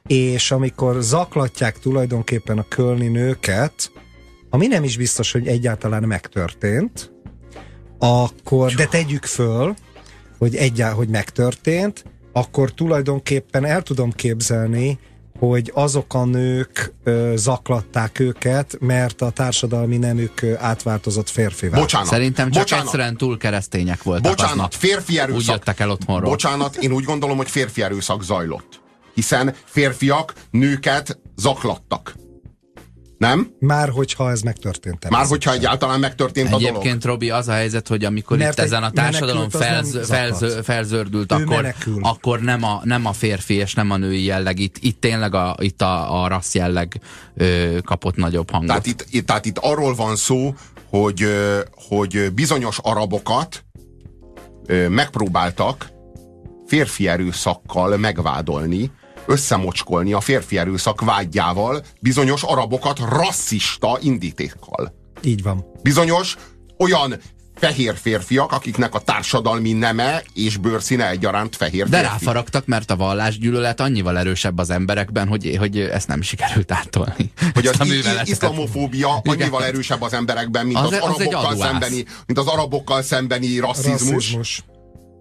[0.07, 3.91] és amikor zaklatják tulajdonképpen a kölni nőket,
[4.51, 7.13] ami nem is biztos, hogy egyáltalán megtörtént,
[7.99, 9.75] akkor, de tegyük föl,
[10.39, 14.99] hogy egyáltalán, hogy megtörtént, akkor tulajdonképpen el tudom képzelni,
[15.41, 21.79] hogy azok a nők ö, zaklatták őket, mert a társadalmi nemük átváltozott férfivá.
[21.79, 22.09] Bocsánat.
[22.09, 22.85] Szerintem csak bocsánat.
[22.85, 24.73] egyszerűen túl keresztények voltak Bocsánat, aznap.
[24.75, 25.41] férfi erőszak.
[25.41, 26.31] Úgy jöttek el otthonról.
[26.31, 28.81] Bocsánat, én úgy gondolom, hogy férfi erőszak zajlott.
[29.15, 32.15] Hiszen férfiak nőket zaklattak.
[33.21, 33.55] Nem?
[33.59, 35.09] Már hogyha ez megtörtént.
[35.09, 36.67] Már hogyha egyáltalán megtörtént a dolog.
[36.67, 41.33] Egyébként, Robi, az a helyzet, hogy amikor Mert itt ezen a társadalom felz, felz, felzördült,
[41.33, 41.99] akkor, menekül.
[42.03, 44.59] akkor nem, a, nem a férfi és nem a női jelleg.
[44.59, 47.01] Itt, itt tényleg a, itt a, a rassz jelleg
[47.35, 48.69] ö, kapott nagyobb hangot.
[48.69, 50.55] Tehát itt, itt, tehát itt arról van szó,
[50.89, 51.27] hogy,
[51.89, 53.65] hogy bizonyos arabokat
[54.67, 55.91] ö, megpróbáltak
[56.67, 58.91] férfi erőszakkal megvádolni,
[59.27, 64.95] összemocskolni a férfi erőszak vágyjával bizonyos arabokat rasszista indítékkal.
[65.23, 65.65] Így van.
[65.83, 66.37] Bizonyos
[66.79, 67.15] olyan
[67.61, 72.13] fehér férfiak, akiknek a társadalmi neme és bőrszíne egyaránt fehér De férfi.
[72.13, 77.33] ráfaragtak, mert a vallásgyűlölet annyival erősebb az emberekben, hogy, hogy ezt nem sikerült átolni.
[77.55, 77.79] hogy az
[78.25, 83.03] iszlamofóbia annyival erősebb az emberekben, mint az, Az- az egy arabokkal szembeni, mint az arabokkal
[83.03, 84.11] szembeni rasszizmus.
[84.13, 84.65] Rasszizmus.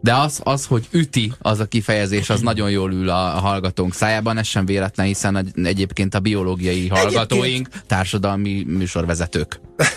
[0.01, 3.93] De az, az, hogy üti az a kifejezés, az nagyon jól ül a, a hallgatónk
[3.93, 9.59] szájában, ez sem véletlen, hiszen egy- egyébként a biológiai hallgatóink társadalmi műsorvezetők.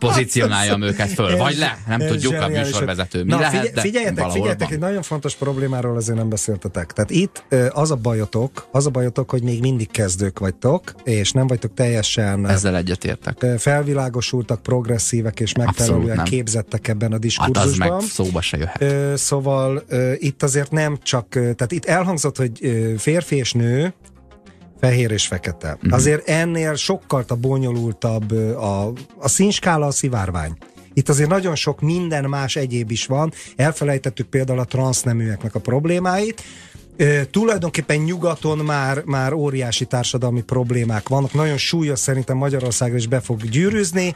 [0.00, 1.36] Pozícionáljam őket föl.
[1.36, 3.22] Vagy le, nem tudjuk a műsorvezető.
[3.24, 4.72] Mi Na, lehet, figyeljetek, figyeljetek, van.
[4.72, 6.92] egy nagyon fontos problémáról azért nem beszéltetek.
[6.92, 11.46] Tehát itt az a bajotok, az a bajotok, hogy még mindig kezdők vagytok, és nem
[11.46, 13.46] vagytok teljesen Ezzel egyetértek.
[13.58, 17.88] felvilágosultak, progresszívek és megfelelően képzettek ebben a Hát az diskurzusban.
[17.90, 19.18] meg szóba se jöhet.
[19.18, 19.84] Szóval
[20.18, 22.52] itt azért nem csak, tehát itt elhangzott, hogy
[22.98, 23.92] férfi és nő,
[24.80, 25.78] fehér és fekete.
[25.80, 25.92] Mhm.
[25.92, 30.56] Azért ennél sokkal a bonyolultabb a, a színskála, a szivárvány.
[30.94, 33.32] Itt azért nagyon sok minden más egyéb is van.
[33.56, 36.42] Elfelejtettük például a transzneműeknek a problémáit.
[36.96, 41.32] Ö, tulajdonképpen nyugaton már, már óriási társadalmi problémák vannak.
[41.32, 44.14] Nagyon súlyos szerintem Magyarországra is be fog gyűrűzni,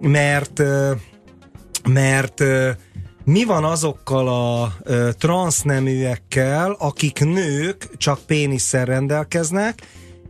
[0.00, 0.62] mert
[1.88, 2.44] mert
[3.24, 9.82] mi van azokkal a ö, transzneműekkel, akik nők, csak pénisszel rendelkeznek,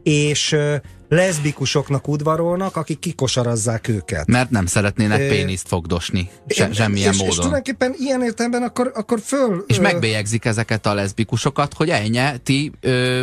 [0.02, 0.76] és ö,
[1.10, 4.26] leszbikusoknak udvarolnak, akik kikosarazzák őket.
[4.26, 6.30] Mert nem szeretnének péniszt fogdosni.
[6.48, 7.36] Se, És- semmilyen és, És módon.
[7.36, 9.64] tulajdonképpen ilyen értelemben akkor, akkor föl...
[9.66, 13.22] És ö, megbélyegzik ezeket a leszbikusokat, hogy ennyi, ti ö,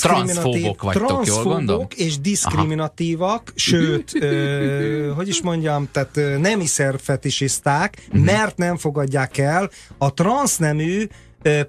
[0.00, 1.86] transzfóbok vagytok, jól transzfóbok gondolom?
[1.96, 8.22] és diszkriminatívak, sőt, ö, hogy is mondjam, tehát nemi szerfetisiszták, Mhm.
[8.22, 11.06] mert nem fogadják el a transznemű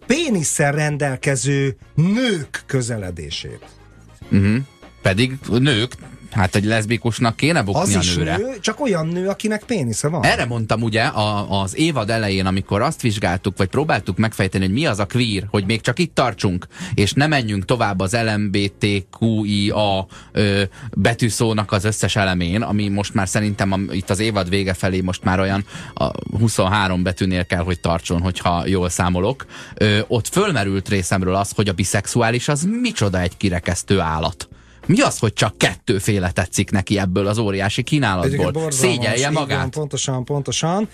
[0.07, 3.59] pénisszel rendelkező nők közeledését.
[4.31, 4.57] Uh-huh.
[5.01, 5.93] Pedig nők,
[6.31, 8.37] hát egy leszbikusnak kéne bukni Az a nőre.
[8.37, 10.23] nő, csak olyan nő, akinek pénisze van.
[10.23, 14.85] Erre mondtam ugye a, az évad elején, amikor azt vizsgáltuk, vagy próbáltuk megfejteni, hogy mi
[14.85, 20.63] az a queer, hogy még csak itt tartsunk, és ne menjünk tovább az LMBTQIA ö,
[20.93, 25.23] betűszónak az összes elemén, ami most már szerintem a, itt az évad vége felé most
[25.23, 29.45] már olyan a 23 betűnél kell, hogy tartson, hogyha jól számolok.
[29.75, 34.47] Ö, ott fölmerült részemről az, hogy a biszexuális az micsoda egy kirekesztő állat.
[34.87, 38.71] Mi az, hogy csak kettőféle tetszik neki ebből az óriási kínálatból?
[38.71, 39.69] Szégyelje így van, magát?
[39.69, 40.89] pontosan, pontosan.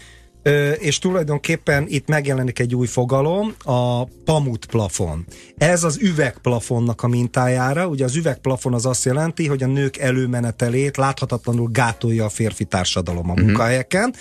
[0.45, 5.25] Ö, és tulajdonképpen itt megjelenik egy új fogalom, a pamut plafon.
[5.57, 10.97] Ez az üvegplafonnak a mintájára, ugye az üvegplafon az azt jelenti, hogy a nők előmenetelét
[10.97, 13.39] láthatatlanul gátolja a férfi társadalom Mhm.
[13.39, 14.13] a munkahelyeken.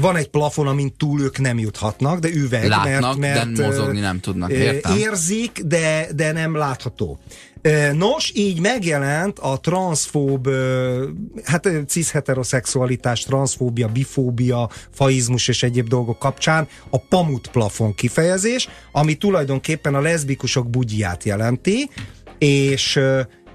[0.00, 4.00] Van egy plafon, amin túl ők nem juthatnak, de üveg, Látnak, mert, mert de mozogni
[4.00, 4.96] nem tudnak, értem?
[4.96, 7.18] Érzik, de, de nem látható.
[7.92, 10.48] Nos, így megjelent a transzfób,
[11.44, 19.94] hát cis-heteroszexualitás, transzfóbia, bifóbia, faizmus és egyéb dolgok kapcsán a pamut plafon kifejezés, ami tulajdonképpen
[19.94, 21.90] a leszbikusok bugyját jelenti,
[22.38, 23.00] és,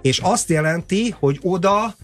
[0.01, 1.95] és azt jelenti, hogy oda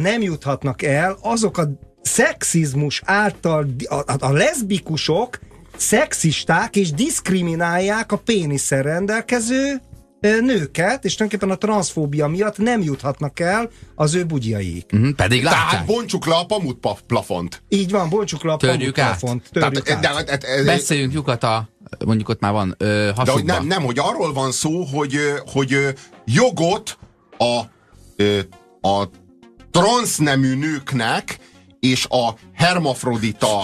[0.00, 1.68] nem juthatnak el azok a
[2.02, 5.38] szexizmus által a, a, leszbikusok
[5.76, 9.80] szexisták és diszkriminálják a pénisszel rendelkező
[10.20, 14.90] nőket, és tulajdonképpen a transzfóbia miatt nem juthatnak el az ő bugyjaik.
[14.92, 15.86] Uh-huh, pedig Tehát látják.
[15.86, 17.62] bontsuk le a pamut pa- plafont.
[17.68, 19.20] Így van, bontsuk le a Törjük át.
[19.20, 20.24] pamutplafont, Törjük Tehát, át.
[20.24, 21.68] de, de, de, Beszéljünk lyukat a,
[22.04, 25.16] mondjuk ott már van, ö, de hogy nem, nem, hogy arról van szó, hogy,
[25.52, 25.76] hogy
[26.24, 26.98] jogot
[27.38, 27.60] a,
[28.88, 29.10] a
[29.70, 31.38] transznemű nőknek
[31.80, 33.62] és a hermafrodita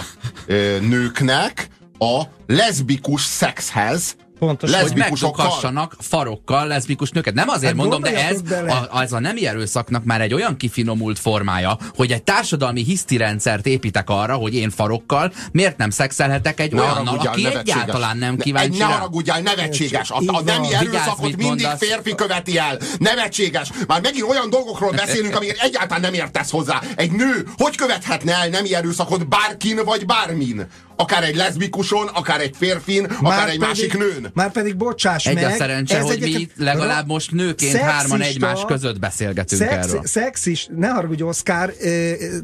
[0.81, 4.79] nőknek a leszbikus szexhez Pontosan.
[4.81, 5.43] hogy leszbikusokkal.
[5.45, 7.33] megdukassanak farokkal leszbikus nőket.
[7.33, 11.19] Nem azért Hát mondom, de ez a, az a nemi erőszaknak már egy olyan kifinomult
[11.19, 16.81] formája, hogy egy társadalmi hisztirendszert építek arra, hogy én farokkal miért nem szexelhetek egy Ne
[16.81, 17.75] olyannal, aki nevetséges.
[17.75, 18.91] egyáltalán nem Ne- kíváncsi Ne rá.
[18.91, 20.11] haragudjál, nevetséges.
[20.11, 21.79] A, a nemi Vigyázz, erőszakot mit mindig mondasz.
[21.87, 22.77] férfi követi el.
[22.99, 23.69] Nevetséges.
[23.87, 26.81] Már megint olyan dolgokról beszélünk, amiért egyáltalán nem értesz hozzá.
[26.95, 30.67] Egy nő hogy követhetne el nemi erőszakot bárkin vagy bármin?
[30.95, 34.31] Akár egy leszbikuson, akár egy férfin, akár egy pedig, másik nőn.
[34.33, 35.43] Már pedig bocsáss egy meg.
[35.43, 40.01] Egy a szerencse, hogy mi legalább most nőként szexista, hárman egymás között beszélgetünk szex, erről.
[40.03, 41.73] Szexis, ne haragudj Oszkár,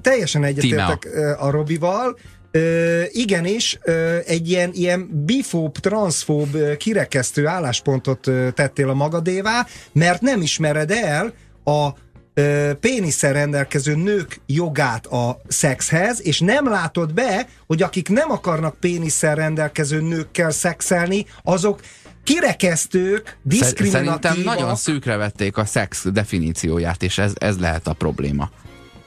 [0.01, 1.07] teljesen egyetértek
[1.39, 2.17] a Robival,
[2.53, 9.67] Ö, igenis, ö, egy ilyen, ilyen bifób, transzfób, ö, kirekesztő álláspontot ö, tettél a magadévá,
[9.91, 11.33] mert nem ismered el
[11.63, 11.89] a
[12.79, 19.37] péniszer rendelkező nők jogát a szexhez, és nem látod be, hogy akik nem akarnak péniszer
[19.37, 21.81] rendelkező nőkkel szexelni, azok
[22.23, 24.19] kirekesztők, diszkriminatíva.
[24.21, 28.49] Szerintem nagyon szűkre vették a szex definícióját, és ez, ez lehet a probléma.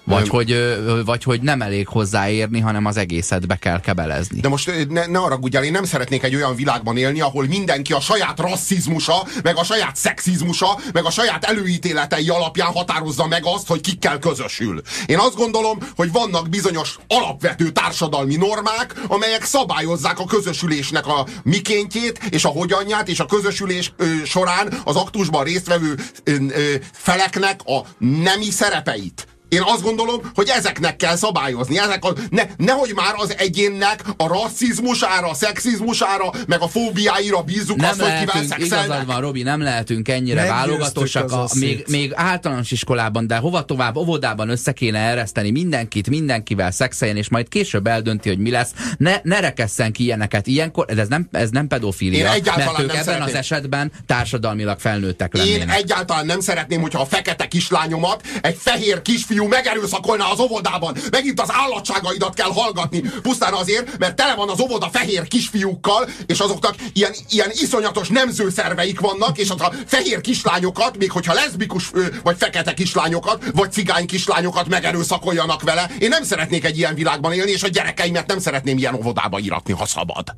[0.04, 0.56] Vagy, hogy,
[1.04, 4.40] vagy hogy nem elég hozzáérni, hanem az egészet be kell kebelezni.
[4.40, 8.00] De most ne, ne arra én nem szeretnék egy olyan világban élni, ahol mindenki a
[8.00, 13.80] saját rasszizmusa, meg a saját szexizmusa, meg a saját előítéletei alapján határozza meg azt, hogy
[13.80, 14.82] kikkel közösül.
[15.06, 22.18] Én azt gondolom, hogy vannak bizonyos alapvető társadalmi normák, amelyek szabályozzák a közösülésnek a mikéntjét
[22.30, 25.94] és a hogyanját, és a közösülés ö, során az aktusban résztvevő
[26.24, 29.26] ö, ö, feleknek a nemi szerepeit.
[29.54, 31.78] Én azt gondolom, hogy ezeknek kell szabályozni.
[31.78, 37.76] Ezek a, ne, nehogy már az egyénnek a rasszizmusára, a szexizmusára, meg a fóbiáira bízzuk
[37.76, 38.86] nem azt, lehetünk, hogy kivel szexelnek.
[38.86, 41.32] Igazad van, Robi, nem lehetünk ennyire válogatosak.
[41.32, 47.16] A, még, még általános iskolában, de hova tovább, óvodában össze kéne ereszteni mindenkit, mindenkivel szexeljen,
[47.16, 48.70] és majd később eldönti, hogy mi lesz.
[48.98, 50.46] Ne, ne rekesszen ki ilyeneket.
[50.46, 53.22] Ilyenkor, ez nem, ez nem pedofília, mert ők ebben szeretném.
[53.22, 55.60] az esetben társadalmilag felnőttek lennének.
[55.60, 60.96] Én egyáltalán nem szeretném, hogyha a fekete kislányomat egy fehér kisfiú fiú megerőszakolná az óvodában.
[61.10, 63.00] Megint az állatságaidat kell hallgatni.
[63.00, 69.00] Pusztán azért, mert tele van az óvoda fehér kisfiúkkal, és azoknak ilyen, ilyen iszonyatos nemzőszerveik
[69.00, 71.90] vannak, és az a fehér kislányokat, még hogyha leszbikus
[72.22, 75.90] vagy fekete kislányokat, vagy cigány kislányokat megerőszakoljanak vele.
[75.98, 79.72] Én nem szeretnék egy ilyen világban élni, és a gyerekeimet nem szeretném ilyen óvodába íratni,
[79.72, 80.34] ha szabad.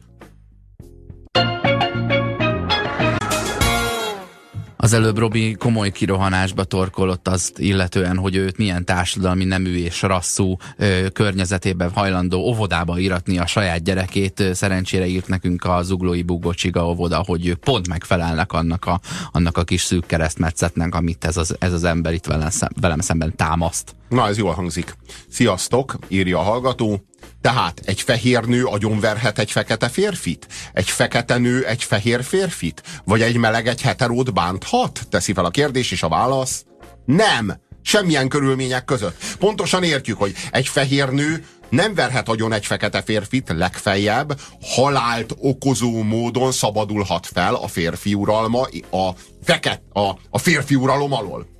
[4.77, 10.57] Az előbb Robi komoly kirohanásba torkolott azt illetően, hogy őt milyen társadalmi nemű és rasszú
[10.77, 14.43] ö, környezetében hajlandó óvodába íratni a saját gyerekét.
[14.53, 19.01] Szerencsére írt nekünk a Zuglói Bugocsiga óvoda, hogy ők pont megfelelnek annak a,
[19.33, 22.49] annak a kis szűk keresztmetszetnek, amit ez az, ez az ember itt velem,
[22.81, 23.97] velem szemben támaszt.
[24.09, 24.97] Na, ez jól hangzik.
[25.29, 27.05] Sziasztok, írja a hallgató.
[27.41, 30.47] Tehát egy fehér nő agyonverhet egy fekete férfit?
[30.73, 32.83] Egy fekete nő egy fehér férfit?
[33.05, 35.07] Vagy egy meleg egy heterót bánthat?
[35.11, 36.65] Teszi fel a kérdés, és a válasz
[37.05, 37.61] nem.
[37.83, 39.25] Semmilyen körülmények között.
[39.39, 46.03] Pontosan értjük, hogy egy fehér nő nem verhet agyon egy fekete férfit, legfeljebb halált okozó
[46.03, 49.11] módon szabadulhat fel a férfi uralma, a,
[49.45, 51.56] feket, a, a férfi uralom alól.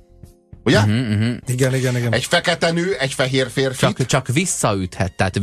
[0.67, 0.79] Ugye?
[0.79, 1.35] Uh-huh, uh-huh.
[1.47, 2.13] Igen, igen, igen.
[2.13, 3.79] Egy fekete nő, egy fehér férfi.
[3.79, 5.39] Csak, csak visszaüthet, tehát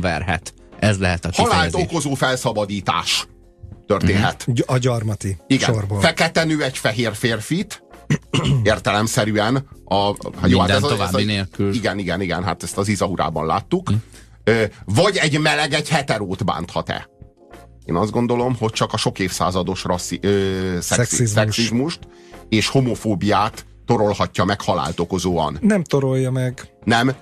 [0.00, 0.54] verhet.
[0.78, 1.56] Ez lehet a kifejezés.
[1.56, 3.26] Halált okozó felszabadítás
[3.86, 4.44] történhet.
[4.46, 4.74] Uh-huh.
[4.74, 5.74] A gyarmati Igen.
[5.74, 6.00] sorból.
[6.00, 7.82] Fekete nő egy fehér férfit,
[8.62, 10.04] értelemszerűen a,
[10.40, 11.74] hát jó, hát ez a, ez a, nélkül.
[11.74, 13.88] Igen, igen, igen, hát ezt az Izahurában láttuk.
[13.88, 14.64] Uh-huh.
[14.84, 17.08] Vagy egy meleg egy heterót bánthat-e?
[17.84, 21.30] Én azt gondolom, hogy csak a sok évszázados rasszi, ö, szexizmus.
[21.30, 21.98] szexizmust
[22.48, 25.58] és homofóbiát torolhatja meg halált okozóan.
[25.60, 26.68] Nem torolja meg.
[26.84, 27.14] Nem.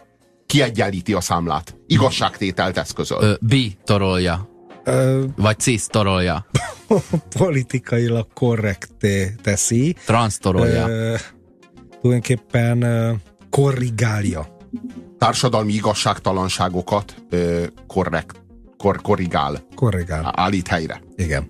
[0.47, 1.77] Kiegyenlíti a számlát.
[1.87, 3.19] Igazságtételt eszközöl.
[3.23, 3.55] Ö, B
[3.85, 4.49] torolja.
[4.85, 6.47] Ö, Vagy cis torolja.
[7.39, 9.97] Politikailag korrekté teszi.
[10.07, 10.89] Trans torolja.
[10.89, 11.15] Ö,
[12.01, 13.13] tulajdonképpen ö,
[13.51, 14.57] korrigálja.
[15.19, 18.43] Társadalmi igazságtalanságokat ö, korrekt,
[18.77, 19.67] kor, korrigál.
[19.75, 20.33] Korrigál.
[20.37, 21.03] Állít helyre.
[21.17, 21.49] Igen.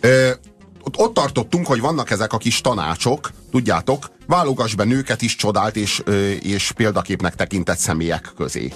[0.00, 0.30] Ö,
[0.84, 5.76] ott, ott tartottunk, hogy vannak ezek a kis tanácsok, tudjátok, válogass be nőket is csodált
[5.76, 6.02] és,
[6.42, 8.72] és példaképnek tekintett személyek közé.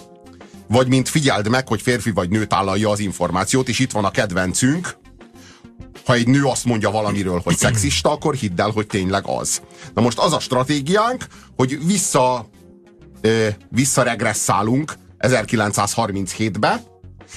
[0.66, 4.10] Vagy mint figyeld meg, hogy férfi vagy nő tálalja az információt, és itt van a
[4.10, 4.96] kedvencünk,
[6.04, 9.62] ha egy nő azt mondja valamiről, hogy szexista, akkor hidd el, hogy tényleg az.
[9.94, 12.48] Na most az a stratégiánk, hogy vissza,
[13.20, 16.82] ö, visszaregresszálunk 1937-be,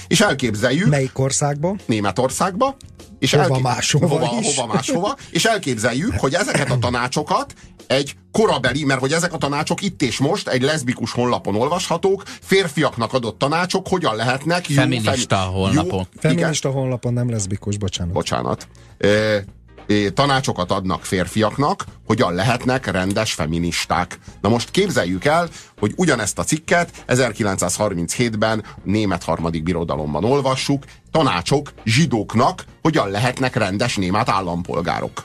[0.06, 0.88] és elképzeljük...
[0.88, 1.76] Melyik országba?
[1.86, 2.76] Németországba.
[3.18, 3.62] És hova elkép...
[3.62, 4.54] máshova hova, is.
[4.54, 5.16] hova máshova.
[5.30, 7.54] És elképzeljük, hogy ezeket a tanácsokat
[7.86, 13.12] egy korabeli, mert hogy ezek a tanácsok itt és most egy leszbikus honlapon olvashatók, férfiaknak
[13.12, 14.76] adott tanácsok hogyan lehetnek jó...
[14.76, 15.52] Feminista fem...
[15.52, 15.98] honlapon.
[15.98, 16.80] Jó, Feminista igen.
[16.80, 18.12] honlapon, nem leszbikus, bocsánat.
[18.12, 18.68] Bocsánat.
[18.98, 19.08] E,
[20.14, 24.18] tanácsokat adnak férfiaknak, hogyan lehetnek rendes feministák.
[24.40, 32.64] Na most képzeljük el, hogy ugyanezt a cikket 1937-ben német harmadik birodalomban olvassuk, tanácsok zsidóknak,
[32.82, 35.24] hogyan lehetnek rendes német állampolgárok.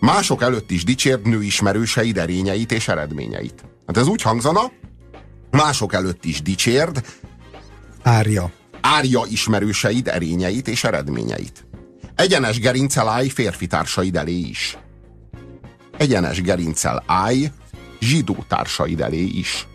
[0.00, 3.64] Mások előtt is dicsért nőismerőseid erényeit és eredményeit.
[3.86, 4.60] Hát ez úgy hangzana,
[5.50, 7.04] mások előtt is dicsérd.
[8.02, 8.52] Árja.
[8.80, 11.67] árja ismerőseid erényeit és eredményeit.
[12.18, 14.78] Egyenes gerincel állj férfi társaid elé is.
[15.96, 17.50] Egyenes gerincel állj
[18.00, 19.66] zsidó társaid elé is.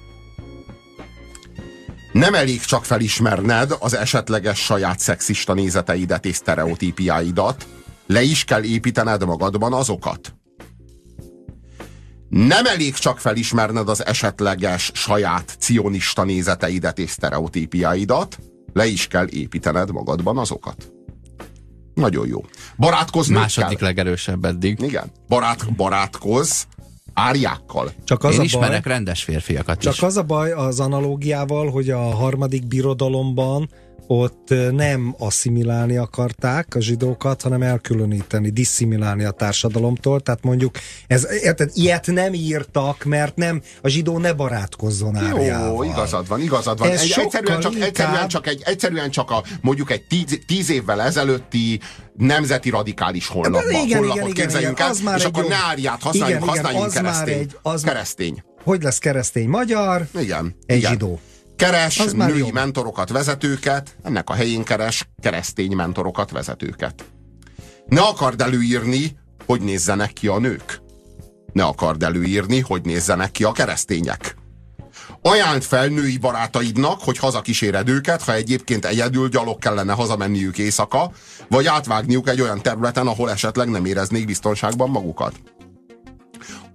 [2.11, 7.67] Nem elég csak felismerned az esetleges saját szexista nézeteidet és sztereotípiáidat,
[8.07, 10.35] le is kell építened magadban azokat.
[12.29, 18.37] Nem elég csak felismerned az esetleges saját cionista nézeteidet és sztereotípiáidat,
[18.73, 20.92] le is kell építened magadban azokat.
[21.93, 22.45] Nagyon jó.
[22.77, 23.87] Barátkozz Második kell.
[23.87, 24.79] legerősebb eddig.
[24.81, 25.11] Igen.
[25.27, 26.63] Barát, barátkozz
[27.13, 27.91] árjákkal.
[28.03, 30.01] Csak az Én a ismerek baj, rendes férfiakat Csak is.
[30.01, 33.69] az a baj az analógiával, hogy a harmadik birodalomban
[34.07, 40.19] ott nem asszimilálni akarták a zsidókat, hanem elkülöníteni, disszimilálni a társadalomtól.
[40.19, 40.75] Tehát mondjuk,
[41.07, 46.79] ez, érted, ilyet nem írtak, mert nem, a zsidó ne barátkozzon Jó, igazad van, igazad
[46.79, 46.89] van.
[46.89, 47.87] Ez egy, egyszerűen, csak, inkább...
[47.87, 51.79] egyszerűen, csak egy, egyszerűen csak a, mondjuk egy tíz, tíz évvel ezelőtti
[52.17, 55.49] nemzeti radikális honlapba, igen, honlapot igen, képzeljünk igen, el, az már és akkor jó...
[55.49, 57.35] ne árját használjunk, igen, használjunk igen, az keresztény.
[57.35, 58.43] Már egy, az keresztény.
[58.63, 60.07] Hogy lesz keresztény magyar?
[60.19, 60.55] Igen.
[60.65, 60.91] Egy igen.
[60.91, 61.19] zsidó.
[61.63, 62.53] Keres az női jobb.
[62.53, 67.05] mentorokat, vezetőket, ennek a helyén keres keresztény mentorokat, vezetőket.
[67.85, 70.81] Ne akard előírni, hogy nézzenek ki a nők.
[71.53, 74.35] Ne akard előírni, hogy nézzenek ki a keresztények.
[75.21, 81.11] Ajánld fel női barátaidnak, hogy hazakíséred őket, ha egyébként egyedül gyalog kellene hazamenniük éjszaka,
[81.49, 85.33] vagy átvágniuk egy olyan területen, ahol esetleg nem éreznék biztonságban magukat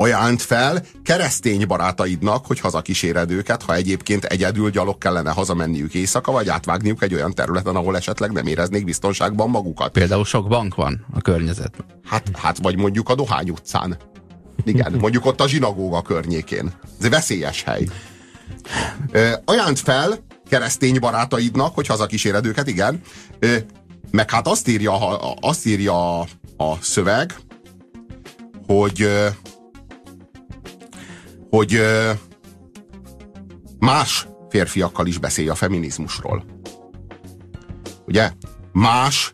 [0.01, 6.49] ajánlt fel keresztény barátaidnak, hogy hazakíséred őket, ha egyébként egyedül gyalog kellene hazamenniük éjszaka, vagy
[6.49, 9.93] átvágniuk egy olyan területen, ahol esetleg nem éreznék biztonságban magukat.
[9.93, 11.87] Például sok bank van a környezetben.
[12.05, 13.97] Hát, hát vagy mondjuk a Dohány utcán.
[14.65, 16.73] Igen, mondjuk ott a zsinagóga környékén.
[16.99, 17.87] Ez egy veszélyes hely.
[19.11, 20.19] Ö, ajánlt fel
[20.49, 23.01] keresztény barátaidnak, hogy hazakíséred őket, igen.
[23.39, 23.57] Ö,
[24.11, 26.19] meg hát azt írja, azt írja
[26.57, 27.35] a szöveg,
[28.67, 29.09] hogy
[31.51, 31.81] hogy
[33.79, 36.45] más férfiakkal is beszélj a feminizmusról.
[38.07, 38.33] Ugye?
[38.73, 39.33] Más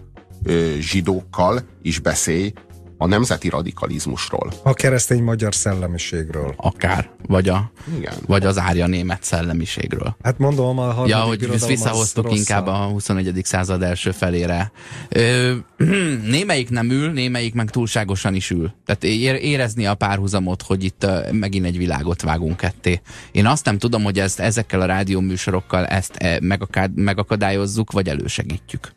[0.79, 2.53] zsidókkal is beszélj
[2.99, 4.53] a nemzeti radikalizmusról.
[4.63, 6.55] A keresztény magyar szellemiségről.
[6.57, 7.11] Akár.
[7.27, 8.15] Vagy, a, Igen.
[8.27, 10.17] vagy az árja német szellemiségről.
[10.23, 13.41] Hát mondom, a Ja, hogy visszahoztuk inkább a 21.
[13.45, 14.73] század első felére.
[15.09, 15.55] Ö,
[16.37, 18.73] némelyik nem ül, némelyik meg túlságosan is ül.
[18.85, 19.05] Tehát
[19.43, 23.01] érezni a párhuzamot, hogy itt megint egy világot vágunk ketté.
[23.33, 26.41] Én azt nem tudom, hogy ezt ezekkel a rádióműsorokkal ezt e,
[26.95, 28.93] megakadályozzuk, vagy elősegítjük.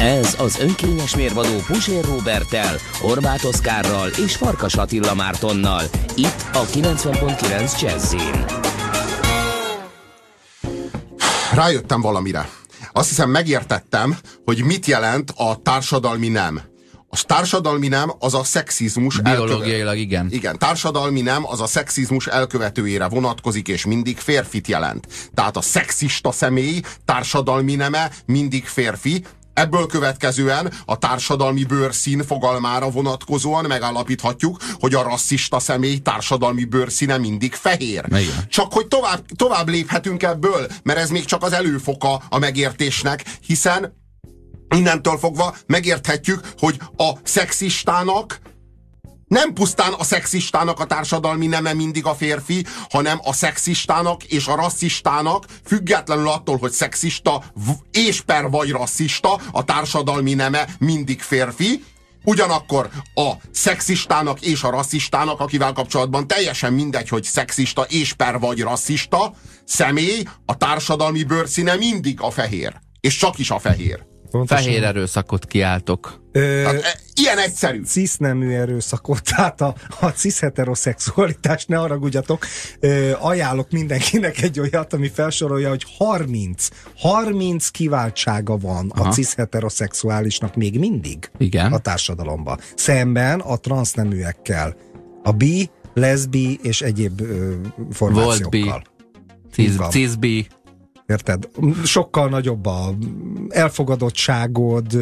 [0.00, 5.82] Ez az önkényes mérvadó Pusér Robertel, Horváth Oszkárral és Farkas Attila Mártonnal.
[6.14, 8.44] Itt a 90.9 Jazzin.
[11.54, 12.48] Rájöttem valamire.
[12.92, 16.60] Azt hiszem megértettem, hogy mit jelent a társadalmi nem.
[17.08, 19.96] A társadalmi nem az a szexizmus Biológiailag elkövet...
[19.96, 20.26] igen.
[20.30, 25.06] Igen, társadalmi nem az a szexizmus elkövetőjére vonatkozik, és mindig férfit jelent.
[25.34, 29.24] Tehát a szexista személy társadalmi neme mindig férfi,
[29.60, 37.54] Ebből következően a társadalmi bőrszín fogalmára vonatkozóan megállapíthatjuk, hogy a rasszista személy társadalmi bőrszíne mindig
[37.54, 38.04] fehér.
[38.08, 38.46] Igen.
[38.48, 43.96] Csak hogy tovább, tovább léphetünk ebből, mert ez még csak az előfoka a megértésnek, hiszen
[44.76, 48.40] innentől fogva megérthetjük, hogy a szexistának
[49.30, 54.54] nem pusztán a szexistának a társadalmi neme mindig a férfi, hanem a szexistának és a
[54.54, 57.44] rasszistának, függetlenül attól, hogy szexista
[57.90, 61.84] és per vagy rasszista, a társadalmi neme mindig férfi,
[62.24, 68.60] Ugyanakkor a szexistának és a rasszistának, akivel kapcsolatban teljesen mindegy, hogy szexista és per vagy
[68.60, 72.80] rasszista, személy, a társadalmi bőrszíne mindig a fehér.
[73.00, 74.04] És csak is a fehér.
[74.30, 74.64] Pontosan.
[74.64, 76.19] Fehér erőszakot kiáltok.
[76.32, 77.82] Ö, tehát, e, ilyen egyszerű.
[77.82, 82.46] Cisznemű erőszakot, tehát a, a cisz-heteroszexualitás, ne haragudjatok,
[82.80, 89.08] ö, ajánlok mindenkinek egy olyat, ami felsorolja, hogy 30, 30 kiváltsága van Aha.
[89.08, 91.72] a cisz-heteroszexuálisnak még mindig Igen.
[91.72, 92.58] a társadalomban.
[92.74, 94.76] Szemben a transzneműekkel.
[95.22, 97.54] A bi, leszbi és egyéb ö,
[97.92, 98.62] formációkkal.
[98.62, 98.90] Volt
[99.56, 100.46] bi, cis-bi,
[101.10, 101.48] Érted?
[101.84, 102.94] Sokkal nagyobb a
[103.48, 104.98] elfogadottságod,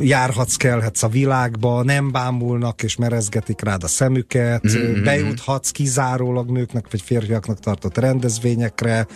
[0.00, 5.02] járhatsz, kelhetsz a világba, nem bámulnak és merezgetik rád a szemüket, mm-hmm.
[5.02, 9.06] bejuthatsz kizárólag nőknek vagy férfiaknak tartott rendezvényekre,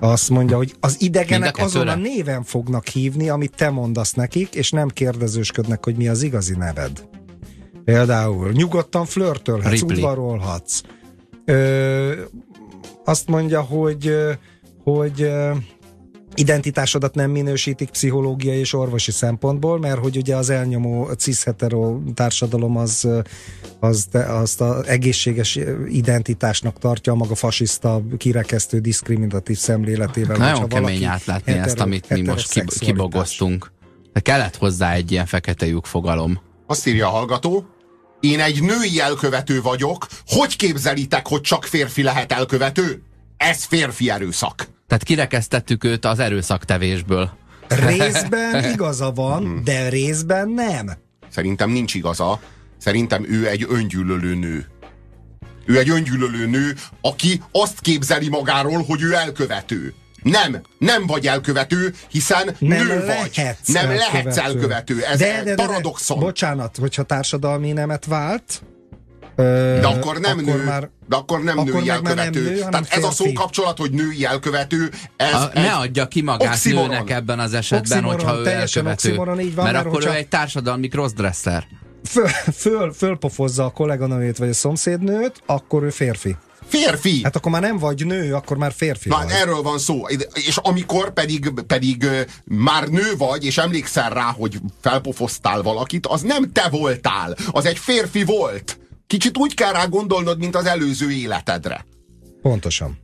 [0.00, 4.70] azt mondja, hogy az idegenek azon a néven fognak hívni, amit te mondasz nekik, és
[4.70, 7.08] nem kérdezősködnek, hogy mi az igazi neved.
[7.84, 10.80] Például nyugodtan flörtölhetsz, udvarolhatsz
[11.44, 12.12] Ö,
[13.04, 14.14] azt mondja, hogy,
[14.84, 15.30] hogy
[16.38, 23.08] identitásodat nem minősítik pszichológiai és orvosi szempontból, mert hogy ugye az elnyomó cis-hetero társadalom az,
[23.80, 25.58] az azt az egészséges
[25.88, 30.36] identitásnak tartja maga fasiszta, kirekesztő, diszkriminatív szemléletével.
[30.36, 33.72] Nagyon kemény átlátni hetero, ezt, amit mi most kibogoztunk.
[34.12, 36.40] De kellett hozzá egy ilyen fekete lyuk fogalom.
[36.66, 37.66] Azt írja a hallgató,
[38.20, 43.02] én egy női elkövető vagyok, hogy képzelitek, hogy csak férfi lehet elkövető?
[43.36, 44.68] Ez férfi erőszak.
[44.88, 47.30] Tehát kirekesztettük őt az erőszaktevésből.
[47.68, 50.90] Részben igaza van, de részben nem.
[51.30, 52.40] Szerintem nincs igaza.
[52.78, 54.66] Szerintem ő egy öngyűlölő nő.
[55.66, 59.94] Ő egy öngyűlölő nő, aki azt képzeli magáról, hogy ő elkövető.
[60.22, 63.30] Nem, nem vagy elkövető, hiszen nem nő vagy.
[63.66, 63.94] Nem elkövető.
[63.94, 65.02] lehetsz elkövető.
[65.02, 66.18] Ez de, de, de, paradoxon.
[66.18, 68.62] De, bocsánat, hogyha társadalmi nemet vált,
[69.80, 70.64] de akkor nem akkor nő.
[70.64, 72.42] Már, de akkor nem akkor női elkövető.
[72.44, 76.08] Nem nő, Tehát ez a szó kapcsolat, hogy női elkövető, ez, a, ez Ne adja
[76.08, 76.88] ki magát oximoron.
[76.88, 79.14] nőnek ebben az esetben, oximoron, hogyha ő elkövető.
[79.14, 80.12] Van, mert, mert akkor hogyha...
[80.12, 81.64] ő egy társadalmi crossdresser.
[82.04, 86.36] Föl, föl, fölpofozza a kolléganőjét vagy a szomszédnőt, akkor ő férfi.
[86.68, 87.20] Férfi!
[87.22, 89.30] Hát akkor már nem vagy nő, akkor már férfi Na, vagy.
[89.30, 90.06] erről van szó.
[90.32, 92.06] És amikor pedig, pedig
[92.44, 97.78] már nő vagy, és emlékszel rá, hogy felpofoztál valakit, az nem te voltál, az egy
[97.78, 98.78] férfi volt.
[99.08, 101.84] Kicsit úgy kell rá gondolnod, mint az előző életedre.
[102.42, 102.98] Pontosan.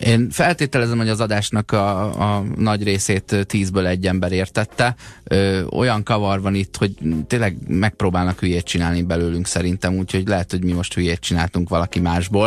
[0.00, 4.94] Én feltételezem, hogy az adásnak a, a nagy részét tízből egy ember értette.
[5.24, 6.94] Ö, olyan kavar van itt, hogy
[7.26, 12.46] tényleg megpróbálnak hülyét csinálni belőlünk szerintem, úgyhogy lehet, hogy mi most hülyét csináltunk valaki másból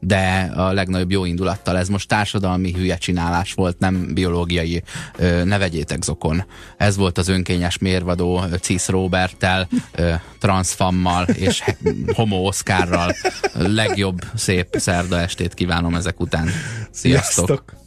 [0.00, 4.82] de a legnagyobb jó indulattal ez most társadalmi hülye csinálás volt, nem biológiai,
[5.44, 6.44] ne vegyétek zokon.
[6.76, 9.68] Ez volt az önkényes mérvadó Cis Roberttel,
[10.38, 11.64] Transfammal és
[12.14, 13.14] Homo Oscarral.
[13.52, 16.48] Legjobb szép szerda estét kívánom ezek után.
[16.90, 17.46] Sziasztok!
[17.46, 17.86] Sziasztok.